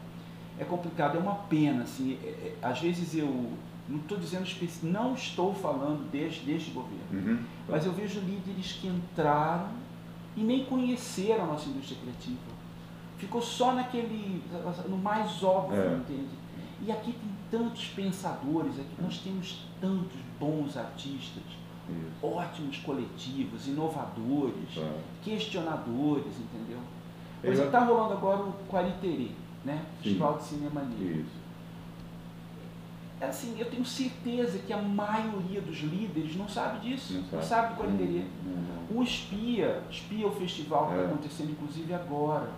é, 0.59 0.65
complicado, 0.65 1.17
é 1.17 1.21
uma 1.21 1.35
pena. 1.35 1.83
Assim, 1.83 2.19
é, 2.23 2.27
é 2.29 2.57
às 2.63 2.81
vezes 2.81 3.15
eu 3.15 3.53
não 3.89 3.99
estou 3.99 4.19
dizendo 4.19 4.47
não 4.83 5.15
estou 5.15 5.55
falando 5.55 6.11
deste, 6.11 6.45
deste 6.45 6.71
governo, 6.71 6.99
uhum. 7.13 7.43
mas 7.69 7.87
eu 7.87 7.93
vejo 7.93 8.21
líderes 8.21 8.73
que 8.73 8.87
entraram 8.87 9.69
e 10.37 10.43
nem 10.43 10.65
conheceram 10.65 11.45
a 11.45 11.47
nossa 11.49 11.69
indústria 11.69 11.99
criativa. 12.01 12.59
Ficou 13.17 13.43
só 13.43 13.73
naquele, 13.73 14.43
no 14.89 14.97
mais 14.97 15.43
óbvio, 15.43 15.81
é. 15.81 15.97
entende? 15.97 16.29
E 16.87 16.93
aqui 16.93 17.13
tem 17.13 17.61
tantos 17.61 17.89
pensadores, 17.89 18.79
aqui 18.79 19.03
nós 19.03 19.19
temos 19.19 19.67
tantos 19.81 20.19
bons 20.39 20.77
artistas 20.77 21.43
isso. 21.93 22.27
ótimos 22.27 22.79
coletivos, 22.79 23.67
inovadores, 23.67 24.77
é. 24.77 25.01
questionadores, 25.23 26.39
entendeu? 26.39 26.79
Por 27.41 27.51
exemplo, 27.51 27.67
está 27.67 27.85
rolando 27.85 28.15
agora 28.15 28.43
o 28.43 28.53
Quariterê, 28.69 29.31
né? 29.65 29.85
Festival 30.03 30.39
de 30.39 30.45
Cinema 30.45 30.83
Negro. 30.83 31.21
Isso. 31.21 31.39
É 33.21 33.27
assim, 33.27 33.57
eu 33.59 33.69
tenho 33.69 33.85
certeza 33.85 34.59
que 34.59 34.73
a 34.73 34.81
maioria 34.81 35.61
dos 35.61 35.79
líderes 35.81 36.37
não 36.37 36.49
sabe 36.49 36.89
disso, 36.89 37.15
não 37.15 37.23
sabe, 37.23 37.37
não 37.37 37.43
sabe 37.43 37.75
do 37.75 37.81
Quariterê. 37.81 38.25
O 38.91 39.03
Espia, 39.03 39.83
Espia 39.91 40.25
é 40.25 40.29
o 40.29 40.33
festival 40.33 40.87
que 40.87 40.93
está 40.93 41.03
é. 41.03 41.07
acontecendo 41.07 41.51
inclusive 41.51 41.95
agora. 41.95 42.49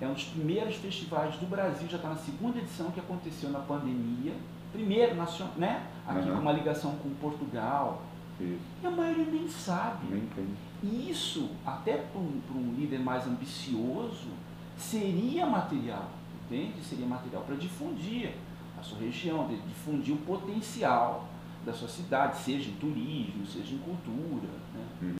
É 0.00 0.06
um 0.06 0.12
dos 0.12 0.24
primeiros 0.24 0.76
festivais 0.76 1.36
do 1.36 1.46
Brasil, 1.46 1.88
já 1.88 1.96
está 1.96 2.10
na 2.10 2.16
segunda 2.16 2.58
edição 2.58 2.90
que 2.90 3.00
aconteceu 3.00 3.48
na 3.50 3.60
pandemia. 3.60 4.34
Primeiro, 4.72 5.14
né? 5.56 5.86
aqui 6.06 6.28
uhum. 6.28 6.34
com 6.34 6.42
uma 6.42 6.52
ligação 6.52 6.96
com 6.96 7.08
Portugal, 7.14 8.02
isso. 8.42 8.60
E 8.82 8.86
a 8.86 8.90
maioria 8.90 9.24
nem 9.24 9.48
sabe. 9.48 10.06
Nem 10.10 10.26
tem. 10.28 10.46
E 10.82 11.10
isso, 11.10 11.50
até 11.64 11.96
para 11.98 12.20
um, 12.20 12.40
um, 12.54 12.74
líder 12.74 12.98
mais 12.98 13.26
ambicioso, 13.26 14.28
seria 14.76 15.46
material, 15.46 16.10
entende? 16.44 16.82
Seria 16.82 17.06
material 17.06 17.42
para 17.44 17.56
difundir 17.56 18.34
a 18.78 18.82
sua 18.82 18.98
região, 18.98 19.48
difundir 19.66 20.14
o 20.14 20.18
potencial 20.18 21.28
da 21.64 21.72
sua 21.72 21.88
cidade, 21.88 22.38
seja 22.38 22.70
em 22.70 22.74
turismo, 22.74 23.46
seja 23.46 23.74
em 23.74 23.78
cultura. 23.78 24.48
Né? 24.74 24.86
Uhum. 25.02 25.16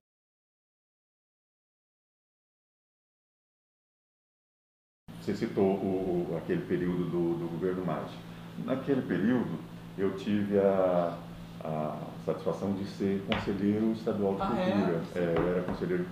Você 5.20 5.34
citou 5.34 5.64
o, 5.64 6.36
aquele 6.36 6.66
período 6.66 7.04
do, 7.04 7.38
do 7.38 7.48
governo 7.52 7.86
mágico. 7.86 8.22
Naquele 8.58 9.00
período, 9.02 9.58
eu 9.96 10.14
tive 10.16 10.58
a, 10.58 11.18
a 11.64 11.96
satisfação 12.26 12.74
de 12.74 12.84
ser 12.84 13.24
conselheiro 13.26 13.92
estadual 13.92 14.34
de 14.34 14.42
ah, 14.42 14.54
é? 14.58 14.70
cultura. 14.70 15.02
É? 15.14 15.18
É, 15.18 15.34
eu 15.36 15.48
era 15.48 15.62
conselheiro 15.62 16.06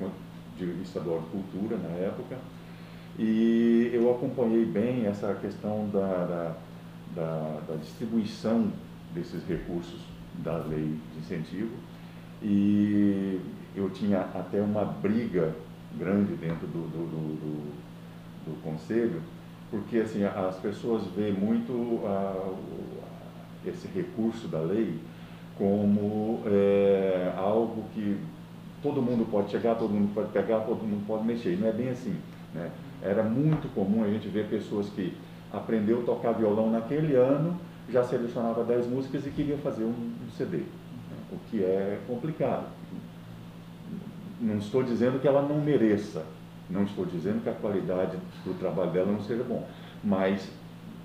de 0.56 0.82
estadual 0.82 1.20
de 1.20 1.26
cultura 1.26 1.76
na 1.76 1.90
época 1.90 2.38
e 3.18 3.90
eu 3.92 4.10
acompanhei 4.10 4.64
bem 4.64 5.06
essa 5.06 5.34
questão 5.34 5.88
da, 5.92 6.00
da, 6.00 6.56
da, 7.14 7.60
da 7.68 7.76
distribuição 7.76 8.72
desses 9.14 9.46
recursos 9.46 10.00
da 10.42 10.56
lei 10.56 10.98
de 11.12 11.18
incentivo 11.18 11.72
e 12.40 13.38
eu 13.76 13.90
tinha 13.90 14.20
até 14.20 14.60
uma 14.60 14.84
briga 14.84 15.54
grande 15.98 16.34
dentro 16.36 16.66
do, 16.66 16.88
do, 16.88 17.06
do, 17.06 17.36
do, 17.36 17.72
do 18.46 18.62
conselho 18.62 19.20
porque 19.70 19.98
assim 19.98 20.24
as 20.24 20.56
pessoas 20.56 21.04
veem 21.14 21.34
muito 21.34 22.00
esse 23.66 23.86
recurso 23.88 24.48
da 24.48 24.60
lei 24.60 24.98
como 25.58 26.40
é, 26.46 27.32
algo 27.36 27.84
que 27.94 28.18
todo 28.82 29.00
mundo 29.00 29.28
pode 29.30 29.50
chegar, 29.50 29.76
todo 29.76 29.90
mundo 29.90 30.12
pode 30.14 30.30
pegar, 30.30 30.60
todo 30.60 30.82
mundo 30.82 31.06
pode 31.06 31.24
mexer. 31.24 31.54
E 31.54 31.56
não 31.56 31.68
é 31.68 31.72
bem 31.72 31.90
assim. 31.90 32.16
Né? 32.54 32.70
Era 33.02 33.22
muito 33.22 33.72
comum 33.74 34.04
a 34.04 34.08
gente 34.08 34.28
ver 34.28 34.48
pessoas 34.48 34.88
que 34.88 35.16
aprendeu 35.52 36.00
a 36.00 36.04
tocar 36.04 36.32
violão 36.32 36.70
naquele 36.70 37.14
ano, 37.14 37.58
já 37.88 38.02
selecionava 38.02 38.64
10 38.64 38.86
músicas 38.86 39.26
e 39.26 39.30
queria 39.30 39.58
fazer 39.58 39.84
um, 39.84 39.88
um 39.90 40.30
CD. 40.36 40.58
Né? 40.58 40.64
o 41.32 41.36
que 41.50 41.62
é 41.62 41.98
complicado. 42.06 42.66
Não 44.40 44.58
estou 44.58 44.82
dizendo 44.82 45.20
que 45.20 45.28
ela 45.28 45.42
não 45.42 45.60
mereça, 45.60 46.24
não 46.68 46.84
estou 46.84 47.06
dizendo 47.06 47.42
que 47.42 47.48
a 47.48 47.54
qualidade 47.54 48.16
do 48.44 48.58
trabalho 48.58 48.90
dela 48.90 49.12
não 49.12 49.20
seja 49.20 49.44
bom, 49.44 49.66
mas 50.02 50.48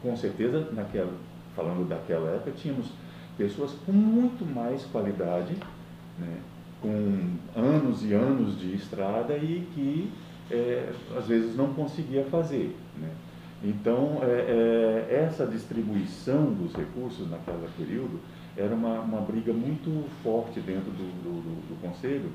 com 0.02 0.16
certeza, 0.16 0.70
naquela, 0.74 1.14
falando 1.56 1.88
daquela 1.88 2.30
época, 2.32 2.52
tínhamos 2.52 2.88
pessoas 3.38 3.72
com 3.86 3.92
muito 3.92 4.46
mais 4.46 4.84
qualidade, 4.86 5.56
né, 6.20 6.38
com 6.82 6.90
anos 7.56 8.04
e 8.04 8.14
anos 8.14 8.60
de 8.60 8.76
estrada 8.76 9.36
e 9.38 9.68
que 9.74 10.12
é, 10.50 10.92
às 11.18 11.28
vezes 11.28 11.56
não 11.56 11.74
conseguia 11.74 12.24
fazer. 12.26 12.76
Né. 12.98 13.10
Então, 13.64 14.20
é, 14.22 15.06
é, 15.10 15.24
essa 15.26 15.46
distribuição 15.46 16.54
dos 16.54 16.74
recursos 16.74 17.30
naquele 17.30 17.68
período 17.78 18.20
era 18.56 18.74
uma, 18.74 19.00
uma 19.00 19.22
briga 19.22 19.52
muito 19.52 20.08
forte 20.24 20.60
dentro 20.60 20.92
do, 20.92 21.24
do, 21.24 21.42
do, 21.42 21.70
do 21.70 21.82
Conselho, 21.82 22.32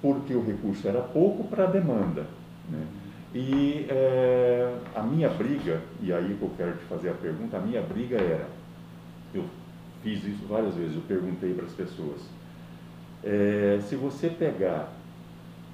porque 0.00 0.34
o 0.34 0.44
recurso 0.44 0.86
era 0.86 1.00
pouco 1.00 1.44
para 1.44 1.64
a 1.64 1.66
demanda. 1.66 2.26
Né? 2.70 2.86
E 3.34 3.86
é, 3.88 4.78
a 4.94 5.02
minha 5.02 5.28
briga, 5.28 5.80
e 6.00 6.12
aí 6.12 6.36
que 6.38 6.42
eu 6.42 6.50
quero 6.56 6.76
te 6.76 6.84
fazer 6.84 7.10
a 7.10 7.14
pergunta, 7.14 7.56
a 7.56 7.60
minha 7.60 7.82
briga 7.82 8.16
era, 8.16 8.48
eu 9.34 9.44
fiz 10.02 10.24
isso 10.24 10.46
várias 10.48 10.74
vezes, 10.74 10.96
eu 10.96 11.02
perguntei 11.02 11.54
para 11.54 11.64
as 11.64 11.72
pessoas, 11.72 12.20
é, 13.22 13.80
se 13.82 13.96
você 13.96 14.28
pegar 14.28 14.92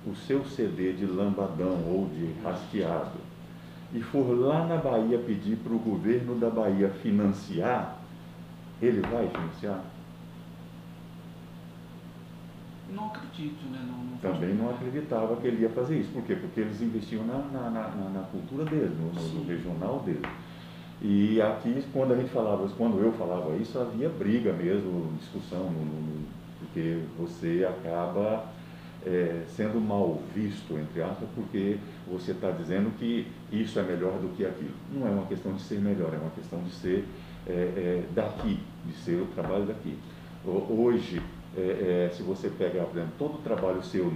o 0.07 0.14
seu 0.14 0.45
CD 0.45 0.93
de 0.93 1.07
lambadão 1.07 1.83
ou 1.87 2.09
de 2.09 2.33
rasqueado 2.43 3.19
e 3.93 4.00
for 4.00 4.38
lá 4.38 4.66
na 4.66 4.76
Bahia 4.76 5.19
pedir 5.19 5.57
para 5.57 5.73
o 5.73 5.78
governo 5.78 6.35
da 6.35 6.50
Bahia 6.50 6.90
financiar, 7.02 7.99
ele 8.83 9.00
vai 9.00 9.28
financiar? 9.28 9.85
Não 12.90 13.07
acredito, 13.07 13.64
né? 13.71 13.85
Não, 13.87 14.04
não 14.04 14.16
Também 14.19 14.54
não 14.54 14.71
acreditava 14.71 15.37
que 15.37 15.47
ele 15.47 15.62
ia 15.62 15.71
fazer 15.71 15.99
isso. 15.99 16.12
Por 16.12 16.23
quê? 16.23 16.37
Porque 16.37 16.61
eles 16.61 16.81
investiam 16.81 17.25
na, 17.25 17.38
na, 17.38 17.71
na, 17.71 17.88
na 18.11 18.23
cultura 18.31 18.64
deles, 18.64 18.93
no, 18.99 19.12
no, 19.12 19.47
regional 19.47 20.00
deles. 20.00 20.23
E 21.07 21.39
aqui, 21.43 21.85
quando 21.93 22.15
a 22.15 22.17
gente 22.17 22.31
falava, 22.31 22.67
quando 22.79 22.99
eu 22.99 23.13
falava 23.13 23.55
isso, 23.57 23.79
havia 23.79 24.09
briga 24.09 24.55
mesmo, 24.55 25.13
discussão, 25.19 25.71
porque 26.59 27.03
você 27.19 27.63
acaba 27.69 28.47
é, 29.05 29.43
sendo 29.49 29.79
mal 29.79 30.23
visto, 30.35 30.73
entre 30.79 31.03
aspas, 31.03 31.29
porque 31.35 31.77
você 32.11 32.31
está 32.31 32.51
dizendo 32.51 32.91
que 32.99 33.27
isso 33.53 33.79
é 33.79 33.83
melhor 33.83 34.13
do 34.13 34.35
que 34.35 34.47
aquilo. 34.47 34.73
Não 34.95 35.07
é 35.07 35.11
uma 35.11 35.27
questão 35.27 35.53
de 35.53 35.61
ser 35.61 35.79
melhor, 35.79 36.15
é 36.15 36.17
uma 36.17 36.31
questão 36.31 36.63
de 36.63 36.71
ser 36.71 37.05
é, 37.47 37.53
é, 37.53 38.05
daqui, 38.15 38.59
de 38.87 38.95
ser 38.95 39.21
o 39.21 39.27
trabalho 39.27 39.67
daqui. 39.67 39.99
Hoje, 40.47 41.21
é, 41.55 42.09
é, 42.09 42.15
se 42.15 42.23
você 42.23 42.49
pegar, 42.49 42.85
por 42.85 42.97
exemplo, 42.97 43.13
todo 43.19 43.35
o 43.35 43.43
trabalho 43.43 43.83
seu 43.83 44.11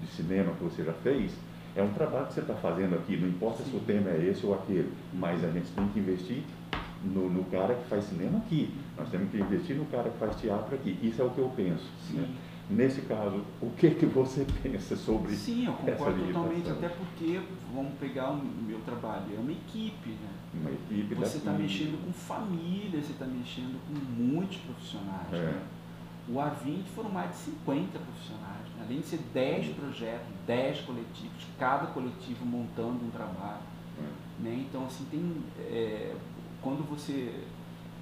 de 0.00 0.06
cinema 0.06 0.52
que 0.52 0.62
você 0.62 0.84
já 0.84 0.92
fez, 0.92 1.32
é 1.78 1.82
um 1.82 1.92
trabalho 1.92 2.26
que 2.26 2.34
você 2.34 2.40
está 2.40 2.54
fazendo 2.54 2.96
aqui, 2.96 3.16
não 3.16 3.28
importa 3.28 3.62
Sim. 3.62 3.70
se 3.70 3.76
o 3.76 3.80
tema 3.80 4.10
é 4.10 4.28
esse 4.28 4.44
ou 4.44 4.54
aquele, 4.54 4.92
mas 5.12 5.44
a 5.44 5.50
gente 5.50 5.70
tem 5.70 5.86
que 5.88 6.00
investir 6.00 6.42
no, 7.04 7.30
no, 7.30 7.44
cara 7.44 7.74
que 7.74 7.84
faz 7.88 8.04
cinema 8.04 8.38
aqui, 8.38 8.74
nós 8.96 9.08
temos 9.08 9.30
que 9.30 9.38
investir 9.38 9.76
no 9.76 9.84
cara 9.86 10.10
que 10.10 10.18
faz 10.18 10.34
teatro 10.40 10.74
aqui. 10.74 10.98
Isso 11.00 11.22
é 11.22 11.24
o 11.24 11.30
que 11.30 11.38
eu 11.38 11.48
penso. 11.54 11.86
Né? 12.10 12.28
Nesse 12.68 13.02
caso, 13.02 13.42
o 13.62 13.70
que, 13.70 13.90
que 13.90 14.06
você 14.06 14.44
pensa 14.62 14.96
sobre 14.96 15.32
Sim, 15.34 15.66
eu 15.66 15.72
concordo 15.74 16.20
totalmente, 16.26 16.68
até 16.68 16.88
porque, 16.88 17.40
vamos 17.72 17.92
pegar 18.00 18.30
o 18.30 18.44
meu 18.44 18.80
trabalho, 18.80 19.24
é 19.36 19.38
uma 19.38 19.52
equipe, 19.52 20.10
né? 20.10 20.28
Uma 20.54 20.70
equipe 20.70 21.14
Você 21.14 21.38
está 21.38 21.52
mexendo 21.52 22.04
com 22.04 22.12
família, 22.12 23.00
você 23.00 23.12
está 23.12 23.24
mexendo 23.24 23.80
com 23.86 23.94
muitos 24.20 24.58
profissionais. 24.58 25.32
É. 25.32 25.36
Né? 25.36 25.62
O 26.28 26.34
A20 26.34 26.84
foram 26.94 27.10
mais 27.10 27.30
de 27.30 27.36
50 27.36 27.98
profissionais, 27.98 28.68
né? 28.76 28.84
além 28.84 29.00
de 29.00 29.06
ser 29.06 29.18
10 29.32 29.74
projetos, 29.74 30.26
10 30.46 30.80
coletivos, 30.82 31.46
cada 31.58 31.86
coletivo 31.86 32.44
montando 32.44 33.04
um 33.04 33.10
trabalho. 33.10 33.62
É. 33.98 34.42
Né? 34.42 34.66
Então, 34.68 34.84
assim, 34.84 35.06
tem. 35.10 35.42
É, 35.58 36.14
quando 36.60 36.86
você 36.88 37.44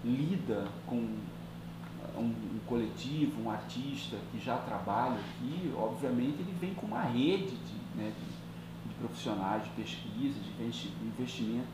lida 0.04 0.66
com 0.86 0.96
um, 0.96 2.20
um, 2.20 2.58
coletivo, 2.66 3.42
um 3.42 3.50
artista 3.50 4.16
que 4.32 4.38
já 4.38 4.56
trabalha 4.56 5.18
aqui, 5.18 5.72
obviamente 5.76 6.40
ele 6.40 6.54
vem 6.60 6.74
com 6.74 6.86
uma 6.86 7.02
rede 7.02 7.50
de, 7.50 7.96
né, 7.96 8.12
de, 8.12 8.88
de 8.88 8.94
profissionais 8.98 9.62
de 9.64 9.70
pesquisa, 9.70 10.38
de 10.40 11.06
investimento, 11.06 11.68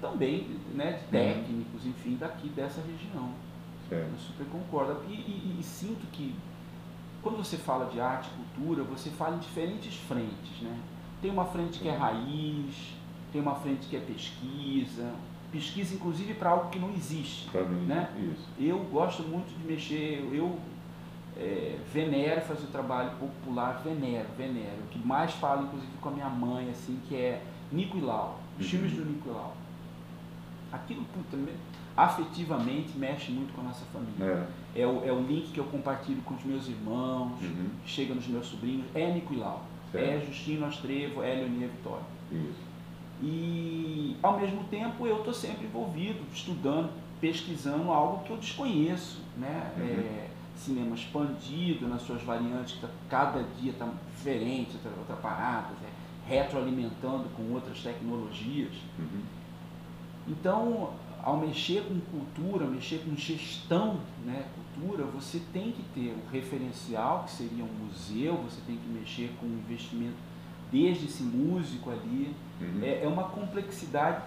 também 0.00 0.48
né, 0.74 0.92
de 0.92 1.04
uhum. 1.04 1.10
técnicos, 1.10 1.86
enfim, 1.86 2.16
daqui 2.16 2.48
dessa 2.48 2.80
região. 2.80 3.30
É. 3.94 4.08
Eu 4.10 4.18
super 4.18 4.46
concordo. 4.46 5.02
E, 5.08 5.12
e, 5.12 5.56
e, 5.60 5.62
sinto 5.62 6.06
que 6.12 6.34
quando 7.22 7.38
você 7.38 7.56
fala 7.56 7.86
de 7.86 8.00
arte 8.00 8.28
e 8.28 8.36
cultura, 8.36 8.82
você 8.84 9.10
fala 9.10 9.36
em 9.36 9.38
diferentes 9.38 9.96
frentes. 10.08 10.60
Né? 10.60 10.78
Tem 11.22 11.30
uma 11.30 11.46
frente 11.46 11.78
que 11.78 11.88
é 11.88 11.96
raiz, 11.96 12.94
tem 13.32 13.40
uma 13.40 13.54
frente 13.54 13.86
que 13.88 13.96
é 13.96 14.00
pesquisa, 14.00 15.12
pesquisa 15.50 15.94
inclusive 15.94 16.34
para 16.34 16.50
algo 16.50 16.68
que 16.70 16.78
não 16.78 16.90
existe. 16.90 17.48
Mim, 17.56 17.86
né? 17.86 18.10
Isso. 18.18 18.48
Eu 18.58 18.78
gosto 18.84 19.22
muito 19.22 19.56
de 19.58 19.66
mexer, 19.66 20.28
eu 20.32 20.58
é, 21.36 21.78
venero 21.92 22.40
fazer 22.42 22.64
o 22.64 22.70
trabalho 22.70 23.10
popular, 23.18 23.80
venero, 23.84 24.28
venero. 24.36 24.82
O 24.84 24.88
que 24.88 24.98
mais 24.98 25.32
falo, 25.32 25.64
inclusive, 25.64 25.92
com 26.00 26.08
a 26.08 26.12
minha 26.12 26.28
mãe, 26.28 26.70
assim, 26.70 27.00
que 27.08 27.16
é 27.16 27.42
Nico 27.72 27.98
Lau, 27.98 28.38
os 28.58 28.64
uhum. 28.64 28.70
filmes 28.70 28.92
do 28.92 29.04
Nico 29.04 29.28
e 29.28 29.32
Lau. 29.32 29.56
Aquilo, 30.74 31.04
puta, 31.04 31.36
afetivamente 31.96 32.96
mexe 32.98 33.30
muito 33.30 33.54
com 33.54 33.60
a 33.60 33.64
nossa 33.64 33.84
família. 33.86 34.46
É, 34.74 34.80
é, 34.82 34.86
o, 34.86 35.04
é 35.04 35.12
o 35.12 35.22
link 35.22 35.52
que 35.52 35.58
eu 35.58 35.64
compartilho 35.64 36.20
com 36.22 36.34
os 36.34 36.44
meus 36.44 36.68
irmãos, 36.68 37.40
uhum. 37.40 37.70
chega 37.86 38.14
nos 38.14 38.26
meus 38.26 38.46
sobrinhos, 38.46 38.86
é 38.94 39.12
Nico 39.12 39.32
e 39.32 39.36
Lau. 39.36 39.64
Certo. 39.92 40.04
É 40.04 40.26
Justino 40.26 40.66
Astrevo, 40.66 41.22
é 41.22 41.34
Leonia 41.34 41.68
Vitória. 41.68 42.04
Isso. 42.32 42.74
E, 43.22 44.16
ao 44.22 44.38
mesmo 44.40 44.64
tempo, 44.64 45.06
eu 45.06 45.18
estou 45.18 45.32
sempre 45.32 45.66
envolvido, 45.66 46.18
estudando, 46.32 46.90
pesquisando 47.20 47.90
algo 47.90 48.24
que 48.24 48.30
eu 48.30 48.36
desconheço. 48.36 49.22
Né? 49.36 49.72
Uhum. 49.78 49.84
É, 49.84 50.28
cinema 50.56 50.94
expandido 50.94 51.86
nas 51.88 52.02
suas 52.02 52.22
variantes, 52.22 52.74
que 52.74 52.80
tá, 52.80 52.88
cada 53.08 53.44
dia 53.60 53.70
está 53.70 53.88
diferente, 54.10 54.72
outra, 54.74 54.90
outra 54.98 55.16
parada, 55.16 55.68
é, 55.84 56.34
retroalimentando 56.34 57.28
com 57.36 57.52
outras 57.52 57.80
tecnologias. 57.82 58.74
Uhum. 58.98 59.22
Então, 60.26 60.92
ao 61.22 61.36
mexer 61.38 61.82
com 61.84 62.00
cultura, 62.00 62.66
mexer 62.66 63.02
com 63.04 63.16
gestão, 63.16 64.00
né, 64.24 64.46
cultura, 64.54 65.04
você 65.04 65.40
tem 65.52 65.72
que 65.72 65.82
ter 65.94 66.10
o 66.10 66.26
um 66.26 66.30
referencial, 66.30 67.24
que 67.24 67.32
seria 67.32 67.64
um 67.64 67.72
museu, 67.86 68.36
você 68.36 68.60
tem 68.66 68.76
que 68.76 68.88
mexer 68.88 69.34
com 69.40 69.46
o 69.46 69.50
investimento 69.50 70.16
desde 70.70 71.06
esse 71.06 71.22
músico 71.22 71.90
ali. 71.90 72.34
Uhum. 72.60 72.80
É, 72.82 73.04
é 73.04 73.08
uma 73.08 73.24
complexidade 73.24 74.22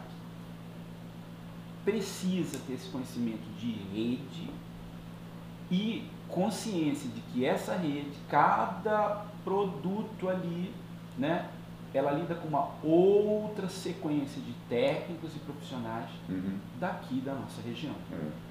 precisa 1.88 2.60
ter 2.68 2.74
esse 2.74 2.90
conhecimento 2.90 3.48
de 3.58 3.72
rede 3.94 4.50
e 5.72 6.06
consciência 6.28 7.10
de 7.10 7.22
que 7.22 7.46
essa 7.46 7.78
rede, 7.78 8.12
cada 8.28 9.26
produto 9.46 10.28
ali, 10.28 10.74
né, 11.18 11.50
ela 11.98 12.12
lida 12.12 12.36
com 12.36 12.48
uma 12.48 12.70
outra 12.84 13.68
sequência 13.68 14.42
de 14.42 14.54
técnicos 14.70 15.36
e 15.36 15.40
profissionais 15.40 16.10
uhum. 16.30 16.58
daqui 16.80 17.22
da 17.22 17.34
nossa 17.34 17.62
região. 17.62 17.96
É. 18.12 18.48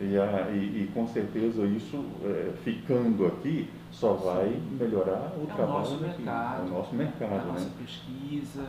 E, 0.00 0.16
a, 0.16 0.50
e, 0.50 0.84
e, 0.84 0.90
com 0.94 1.08
certeza 1.08 1.64
isso, 1.64 2.04
é, 2.24 2.52
ficando 2.62 3.26
aqui, 3.26 3.68
só 3.90 4.12
vai 4.12 4.60
melhorar 4.78 5.32
o 5.36 5.42
é 5.42 5.54
trabalho. 5.54 5.68
O 5.70 5.78
nosso 5.80 5.98
mercado, 5.98 6.60
é 6.60 6.64
o 6.64 6.70
nosso 6.70 6.94
mercado. 6.94 7.32
É 7.32 7.38
a 7.38 7.44
nossa 7.44 7.64
né? 7.64 7.70
pesquisa, 7.80 8.66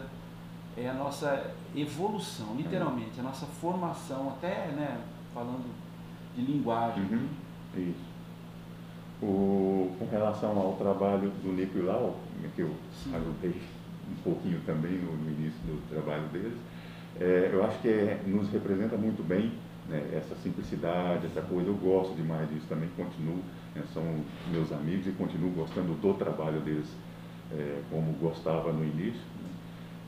é 0.75 0.89
a 0.89 0.93
nossa 0.93 1.51
evolução, 1.75 2.55
literalmente, 2.55 3.19
a 3.19 3.23
nossa 3.23 3.45
formação, 3.45 4.29
até 4.29 4.67
né, 4.67 4.99
falando 5.33 5.69
de 6.35 6.41
linguagem. 6.41 7.03
Uhum. 7.03 7.27
Isso. 7.75 8.09
O, 9.21 9.91
com 9.99 10.07
relação 10.09 10.57
ao 10.57 10.73
trabalho 10.73 11.29
do 11.43 11.51
Nico 11.51 11.77
e 11.77 11.81
Lau, 11.81 12.15
que 12.55 12.61
eu 12.61 12.73
Sim. 13.03 13.11
Um 14.11 14.23
pouquinho 14.23 14.59
também 14.65 14.93
no, 14.93 15.29
início 15.29 15.59
do 15.65 15.81
trabalho 15.89 16.27
deles, 16.29 16.57
é, 17.19 17.49
eu 17.51 17.63
acho 17.63 17.79
que 17.79 17.87
é, 17.87 18.19
nos 18.25 18.49
representa 18.49 18.95
muito 18.97 19.25
bem 19.27 19.51
né, 19.87 20.03
essa 20.13 20.35
simplicidade, 20.35 21.25
essa 21.25 21.41
coisa. 21.41 21.69
Eu 21.69 21.75
gosto 21.75 22.15
demais 22.15 22.49
disso 22.49 22.65
também, 22.67 22.89
continuo, 22.95 23.39
né, 23.75 23.83
são 23.93 24.03
meus 24.51 24.71
amigos 24.71 25.07
e 25.07 25.11
continuo 25.11 25.51
gostando 25.51 25.93
do 25.93 26.13
trabalho 26.13 26.59
deles 26.61 26.87
é, 27.51 27.81
como 27.89 28.13
gostava 28.13 28.71
no 28.71 28.83
início. 28.83 29.21
Né. 29.43 29.49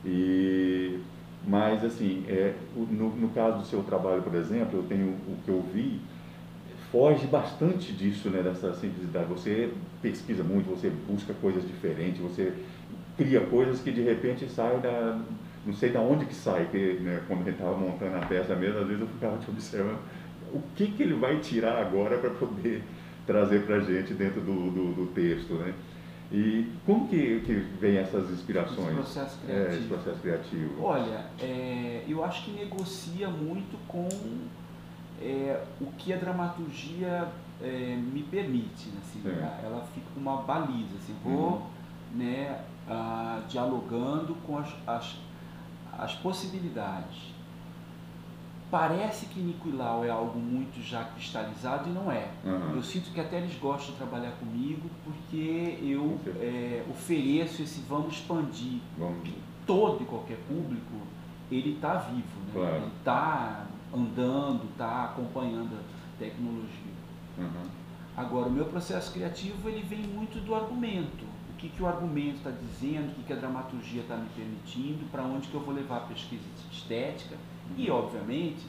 E, 0.04 1.00
mas, 1.46 1.84
assim, 1.84 2.24
é, 2.28 2.54
no, 2.76 3.10
no 3.10 3.28
caso 3.30 3.58
do 3.58 3.66
seu 3.66 3.82
trabalho, 3.82 4.22
por 4.22 4.34
exemplo, 4.34 4.78
eu 4.78 4.82
tenho 4.84 5.08
o 5.08 5.36
que 5.44 5.50
eu 5.50 5.62
vi 5.72 6.00
foge 6.92 7.26
bastante 7.26 7.90
disso, 7.90 8.28
né, 8.28 8.42
dessa 8.42 8.74
simplicidade. 8.74 9.26
Você 9.30 9.72
pesquisa 10.02 10.44
muito, 10.44 10.68
você 10.68 10.90
busca 11.08 11.32
coisas 11.32 11.66
diferentes, 11.66 12.20
você 12.20 12.52
cria 13.16 13.40
coisas 13.40 13.80
que 13.80 13.90
de 13.90 14.02
repente 14.02 14.48
saem 14.48 14.80
da. 14.80 15.20
Não 15.64 15.72
sei 15.72 15.90
de 15.90 15.96
onde 15.96 16.26
que 16.26 16.34
sai, 16.34 16.64
porque 16.64 16.98
né, 17.00 17.22
quando 17.28 17.42
a 17.42 17.44
gente 17.44 17.54
estava 17.54 17.76
montando 17.76 18.16
a 18.16 18.26
peça 18.26 18.56
mesmo, 18.56 18.80
às 18.80 18.86
vezes 18.86 19.00
eu 19.00 19.06
ficava 19.06 19.38
te 19.38 19.48
observando 19.48 20.00
o 20.52 20.60
que, 20.74 20.88
que 20.88 21.02
ele 21.02 21.14
vai 21.14 21.38
tirar 21.38 21.78
agora 21.78 22.18
para 22.18 22.30
poder 22.30 22.82
trazer 23.26 23.64
para 23.64 23.76
a 23.76 23.80
gente 23.80 24.12
dentro 24.14 24.40
do, 24.40 24.70
do, 24.70 24.94
do, 24.94 25.06
texto, 25.14 25.54
né? 25.54 25.72
E 26.30 26.66
como 26.86 27.08
que, 27.08 27.40
que 27.40 27.52
vem 27.80 27.98
essas 27.98 28.30
inspirações? 28.30 28.88
Esse 28.88 28.94
processo 28.94 29.38
criativo. 29.38 29.68
É, 29.68 29.76
esse 29.76 29.86
processo 29.86 30.20
criativo. 30.20 30.82
Olha, 30.82 31.26
é, 31.40 32.04
eu 32.08 32.24
acho 32.24 32.44
que 32.44 32.50
negocia 32.52 33.28
muito 33.28 33.76
com 33.86 34.08
é, 35.20 35.62
o 35.80 35.86
que 35.98 36.12
a 36.12 36.16
dramaturgia 36.16 37.28
é, 37.62 37.96
me 37.96 38.22
permite, 38.24 38.88
né, 38.88 39.00
assim, 39.02 39.20
ela 39.62 39.86
fica 39.94 40.06
uma 40.16 40.42
baliza, 40.42 40.96
assim, 40.96 41.14
vou 41.22 41.52
uhum. 41.52 41.62
né, 42.14 42.60
ah, 42.88 43.42
dialogando 43.48 44.34
com 44.46 44.58
as, 44.58 44.68
as, 44.86 45.16
as 45.98 46.14
possibilidades 46.16 47.32
Parece 48.72 49.26
que 49.26 49.38
Nicolau 49.38 50.02
é 50.02 50.08
algo 50.08 50.38
muito 50.38 50.82
já 50.82 51.04
cristalizado 51.04 51.90
e 51.90 51.92
não 51.92 52.10
é. 52.10 52.30
Uhum. 52.42 52.76
Eu 52.76 52.82
sinto 52.82 53.12
que 53.12 53.20
até 53.20 53.36
eles 53.36 53.54
gostam 53.58 53.92
de 53.92 53.98
trabalhar 53.98 54.30
comigo 54.38 54.88
porque 55.04 55.78
eu 55.82 56.18
é, 56.40 56.82
ofereço 56.90 57.60
esse 57.60 57.82
vamos 57.82 58.14
expandir. 58.14 58.80
Vamos. 58.96 59.28
Todo 59.66 60.02
e 60.02 60.06
qualquer 60.06 60.38
público, 60.48 61.02
ele 61.50 61.74
está 61.74 61.96
vivo, 61.96 62.40
né? 62.46 62.52
claro. 62.54 62.76
ele 62.76 62.92
está 62.96 63.66
andando, 63.94 64.64
está 64.70 65.04
acompanhando 65.04 65.76
a 65.76 66.18
tecnologia. 66.18 66.94
Uhum. 67.36 67.68
Agora, 68.16 68.46
o 68.46 68.50
meu 68.50 68.64
processo 68.64 69.12
criativo 69.12 69.68
ele 69.68 69.82
vem 69.82 70.00
muito 70.00 70.42
do 70.42 70.54
argumento. 70.54 71.26
O 71.62 71.64
que, 71.64 71.76
que 71.76 71.82
o 71.84 71.86
argumento 71.86 72.38
está 72.38 72.50
dizendo, 72.50 73.12
o 73.12 73.14
que, 73.14 73.22
que 73.22 73.32
a 73.32 73.36
dramaturgia 73.36 74.02
está 74.02 74.16
me 74.16 74.28
permitindo, 74.30 75.08
para 75.12 75.22
onde 75.22 75.46
que 75.46 75.54
eu 75.54 75.60
vou 75.60 75.72
levar 75.72 75.98
a 75.98 76.00
pesquisa 76.00 76.42
estética 76.72 77.36
e, 77.76 77.88
obviamente, 77.88 78.66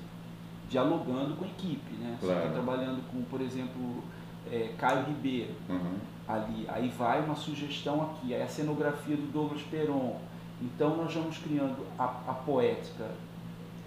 dialogando 0.70 1.36
com 1.36 1.44
a 1.44 1.48
equipe. 1.48 1.92
Né? 1.96 2.16
Claro. 2.20 2.40
Você 2.40 2.48
está 2.48 2.54
trabalhando 2.54 3.02
com, 3.10 3.24
por 3.24 3.42
exemplo, 3.42 4.04
é, 4.52 4.76
Caio 4.78 5.08
Ribeiro, 5.08 5.56
uhum. 5.68 5.98
ali. 6.28 6.68
Aí 6.70 6.88
vai 6.90 7.26
uma 7.26 7.36
sugestão 7.36 8.04
aqui, 8.04 8.32
é 8.32 8.44
a 8.44 8.48
cenografia 8.48 9.16
do 9.16 9.32
Douglas 9.32 9.64
Peron. 9.64 10.20
Então, 10.62 10.96
nós 10.96 11.12
vamos 11.16 11.40
criando 11.40 11.88
a, 11.98 12.04
a 12.04 12.34
poética 12.46 13.10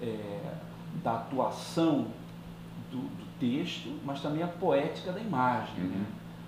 é, 0.02 0.54
da 1.04 1.12
atuação 1.12 2.08
do, 2.90 2.98
do, 2.98 3.26
texto, 3.38 3.96
mas 4.04 4.20
também 4.20 4.42
a 4.42 4.48
poética 4.48 5.12
da 5.12 5.20
imagem. 5.20 5.76
Né? 5.76 5.84
Uhum. 5.84 6.00
Né? 6.00 6.06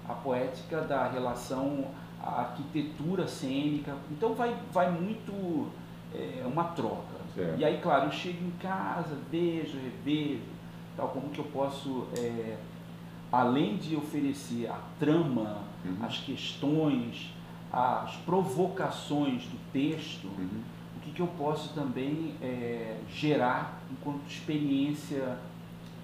A 0.08 0.14
poética 0.14 0.80
da 0.80 1.06
relação 1.06 1.84
à 2.28 2.40
arquitetura 2.40 3.26
cênica. 3.26 3.96
Então, 4.10 4.34
vai, 4.34 4.56
vai 4.72 4.90
muito 4.90 5.68
é, 6.14 6.44
uma 6.46 6.64
troca. 6.64 7.18
E 7.56 7.64
aí, 7.64 7.78
claro, 7.80 8.06
eu 8.06 8.12
chego 8.12 8.44
em 8.44 8.50
casa, 8.58 9.16
vejo, 9.30 9.78
revejo, 9.78 10.42
tal, 10.96 11.08
como 11.08 11.30
que 11.30 11.38
eu 11.38 11.44
posso, 11.44 12.08
é, 12.18 12.56
além 13.30 13.76
de 13.76 13.94
oferecer 13.94 14.66
a 14.66 14.78
trama, 14.98 15.58
uhum. 15.84 16.04
as 16.04 16.18
questões, 16.18 17.32
as 17.72 18.16
provocações 18.16 19.44
do 19.44 19.58
texto, 19.72 20.26
uhum. 20.26 20.62
o 20.96 21.00
que, 21.00 21.12
que 21.12 21.20
eu 21.20 21.28
posso 21.28 21.72
também 21.74 22.34
é, 22.42 22.98
gerar 23.08 23.80
enquanto 23.90 24.26
experiência 24.28 25.38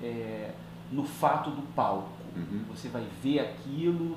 é, 0.02 0.52
no 0.92 1.04
fato 1.04 1.50
do 1.50 1.62
palco. 1.74 2.10
Uhum. 2.36 2.64
Você 2.70 2.88
vai 2.88 3.04
ver 3.22 3.40
aquilo 3.40 4.16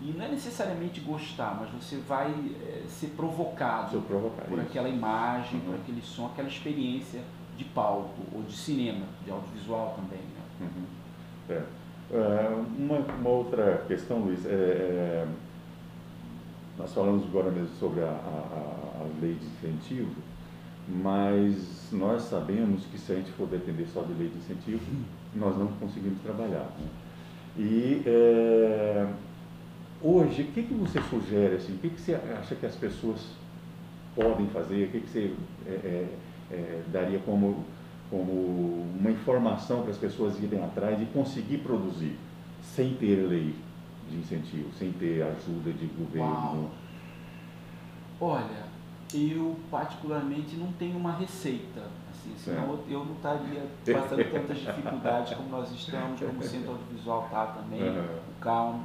e 0.00 0.14
não 0.16 0.24
é 0.24 0.28
necessariamente 0.28 1.00
gostar, 1.00 1.58
mas 1.60 1.70
você 1.70 1.96
vai 1.96 2.30
é, 2.30 2.84
ser 2.88 3.08
provocado 3.08 4.00
por 4.00 4.58
isso. 4.58 4.60
aquela 4.60 4.88
imagem, 4.88 5.60
uhum. 5.60 5.66
por 5.66 5.74
aquele 5.74 6.00
som, 6.00 6.26
aquela 6.26 6.48
experiência 6.48 7.20
de 7.56 7.64
palco 7.64 8.22
ou 8.32 8.42
de 8.42 8.52
cinema, 8.54 9.04
de 9.24 9.30
audiovisual 9.30 9.94
também. 9.96 10.24
Né? 10.24 10.40
Uhum. 10.60 11.54
É. 11.54 11.62
Uh, 12.12 12.66
uma, 12.76 12.98
uma, 12.98 13.28
outra 13.28 13.84
questão, 13.86 14.18
Luiz, 14.18 14.44
é, 14.44 14.48
é, 14.50 15.28
nós 16.76 16.92
falamos 16.92 17.24
agora 17.24 17.50
mesmo 17.50 17.76
sobre 17.78 18.00
a, 18.00 18.08
a, 18.08 19.00
a, 19.00 19.06
lei 19.20 19.34
de 19.34 19.46
incentivo, 19.46 20.10
mas 20.88 21.88
nós 21.92 22.22
sabemos 22.22 22.84
que 22.86 22.98
se 22.98 23.12
a 23.12 23.16
gente 23.16 23.30
for 23.32 23.46
depender 23.46 23.86
só 23.86 24.02
de 24.02 24.12
lei 24.14 24.28
de 24.28 24.38
incentivo, 24.38 24.80
nós 25.34 25.56
não 25.56 25.68
conseguimos 25.68 26.20
trabalhar. 26.22 26.72
Né? 26.78 26.88
E 27.56 28.02
é, 28.06 29.06
Hoje, 30.02 30.42
o 30.42 30.46
que, 30.46 30.62
que 30.62 30.72
você 30.74 31.00
sugere, 31.02 31.56
assim, 31.56 31.74
o 31.74 31.78
que, 31.78 31.90
que 31.90 32.00
você 32.00 32.14
acha 32.14 32.54
que 32.54 32.64
as 32.64 32.74
pessoas 32.74 33.20
podem 34.14 34.46
fazer, 34.46 34.86
o 34.86 34.90
que, 34.90 35.00
que 35.00 35.10
você 35.10 35.34
é, 35.66 35.70
é, 35.70 36.08
é, 36.50 36.82
daria 36.90 37.18
como, 37.18 37.64
como 38.08 38.32
uma 38.98 39.10
informação 39.10 39.82
para 39.82 39.90
as 39.90 39.98
pessoas 39.98 40.42
irem 40.42 40.64
atrás 40.64 41.00
e 41.02 41.04
conseguir 41.06 41.58
produzir, 41.58 42.16
sem 42.62 42.94
ter 42.94 43.16
lei 43.26 43.54
de 44.08 44.16
incentivo, 44.16 44.72
sem 44.72 44.90
ter 44.92 45.22
ajuda 45.22 45.70
de 45.70 45.86
governo? 45.86 46.30
Uau. 46.30 46.70
Olha, 48.22 48.64
eu 49.14 49.56
particularmente 49.70 50.56
não 50.56 50.72
tenho 50.72 50.96
uma 50.96 51.12
receita, 51.12 51.82
assim, 52.10 52.32
senão 52.38 52.80
eu 52.88 53.04
não 53.04 53.16
estaria 53.16 53.66
passando 53.92 54.32
tantas 54.32 54.58
dificuldades 54.58 55.34
como 55.34 55.50
nós 55.50 55.70
estamos, 55.72 56.20
como 56.20 56.38
o 56.38 56.42
Centro 56.42 56.70
Audiovisual 56.70 57.24
está 57.26 57.46
também, 57.48 57.82
uhum. 57.82 58.04
o 58.04 58.40
Calmo 58.40 58.84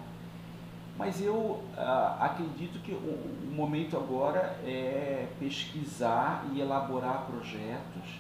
mas 0.98 1.22
eu 1.22 1.62
ah, 1.78 2.18
acredito 2.22 2.80
que 2.82 2.92
o, 2.92 2.96
o, 2.96 3.54
momento 3.54 3.98
agora 3.98 4.58
é 4.66 5.28
pesquisar 5.40 6.46
e 6.54 6.62
elaborar 6.62 7.26
projetos, 7.26 8.20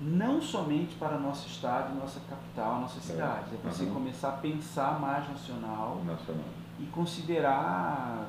não 0.00 0.40
somente 0.40 0.94
para 0.94 1.18
nosso 1.18 1.46
estado, 1.46 1.94
nossa 1.94 2.20
capital, 2.20 2.80
nossa 2.80 2.98
é. 2.98 3.02
cidade. 3.02 3.54
É, 3.54 3.68
você 3.68 3.84
uhum. 3.84 3.94
começar 3.94 4.30
a 4.30 4.32
pensar 4.32 4.98
mais 4.98 5.28
nacional, 5.28 6.02
nacional. 6.04 6.44
e 6.78 6.84
considerar 6.86 8.28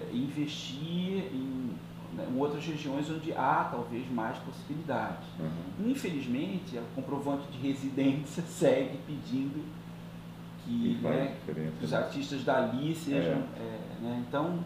eh, 0.00 0.10
investir 0.12 1.32
em, 1.32 1.76
né, 2.14 2.28
em, 2.30 2.38
outras 2.38 2.64
regiões 2.64 3.10
onde 3.10 3.32
há 3.32 3.68
talvez 3.72 4.08
mais 4.08 4.38
possibilidades. 4.38 5.26
Uhum. 5.40 5.90
Infelizmente, 5.90 6.78
o 6.78 6.94
comprovante 6.94 7.48
de 7.48 7.58
residência 7.58 8.44
segue 8.46 8.98
pedindo 9.04 9.64
que, 10.64 10.98
né, 11.02 11.36
que 11.78 11.84
os 11.84 11.92
artistas 11.92 12.44
dali 12.44 12.94
sejam. 12.94 13.42
É. 13.56 13.60
É, 13.60 13.80
né, 14.02 14.24
então 14.28 14.64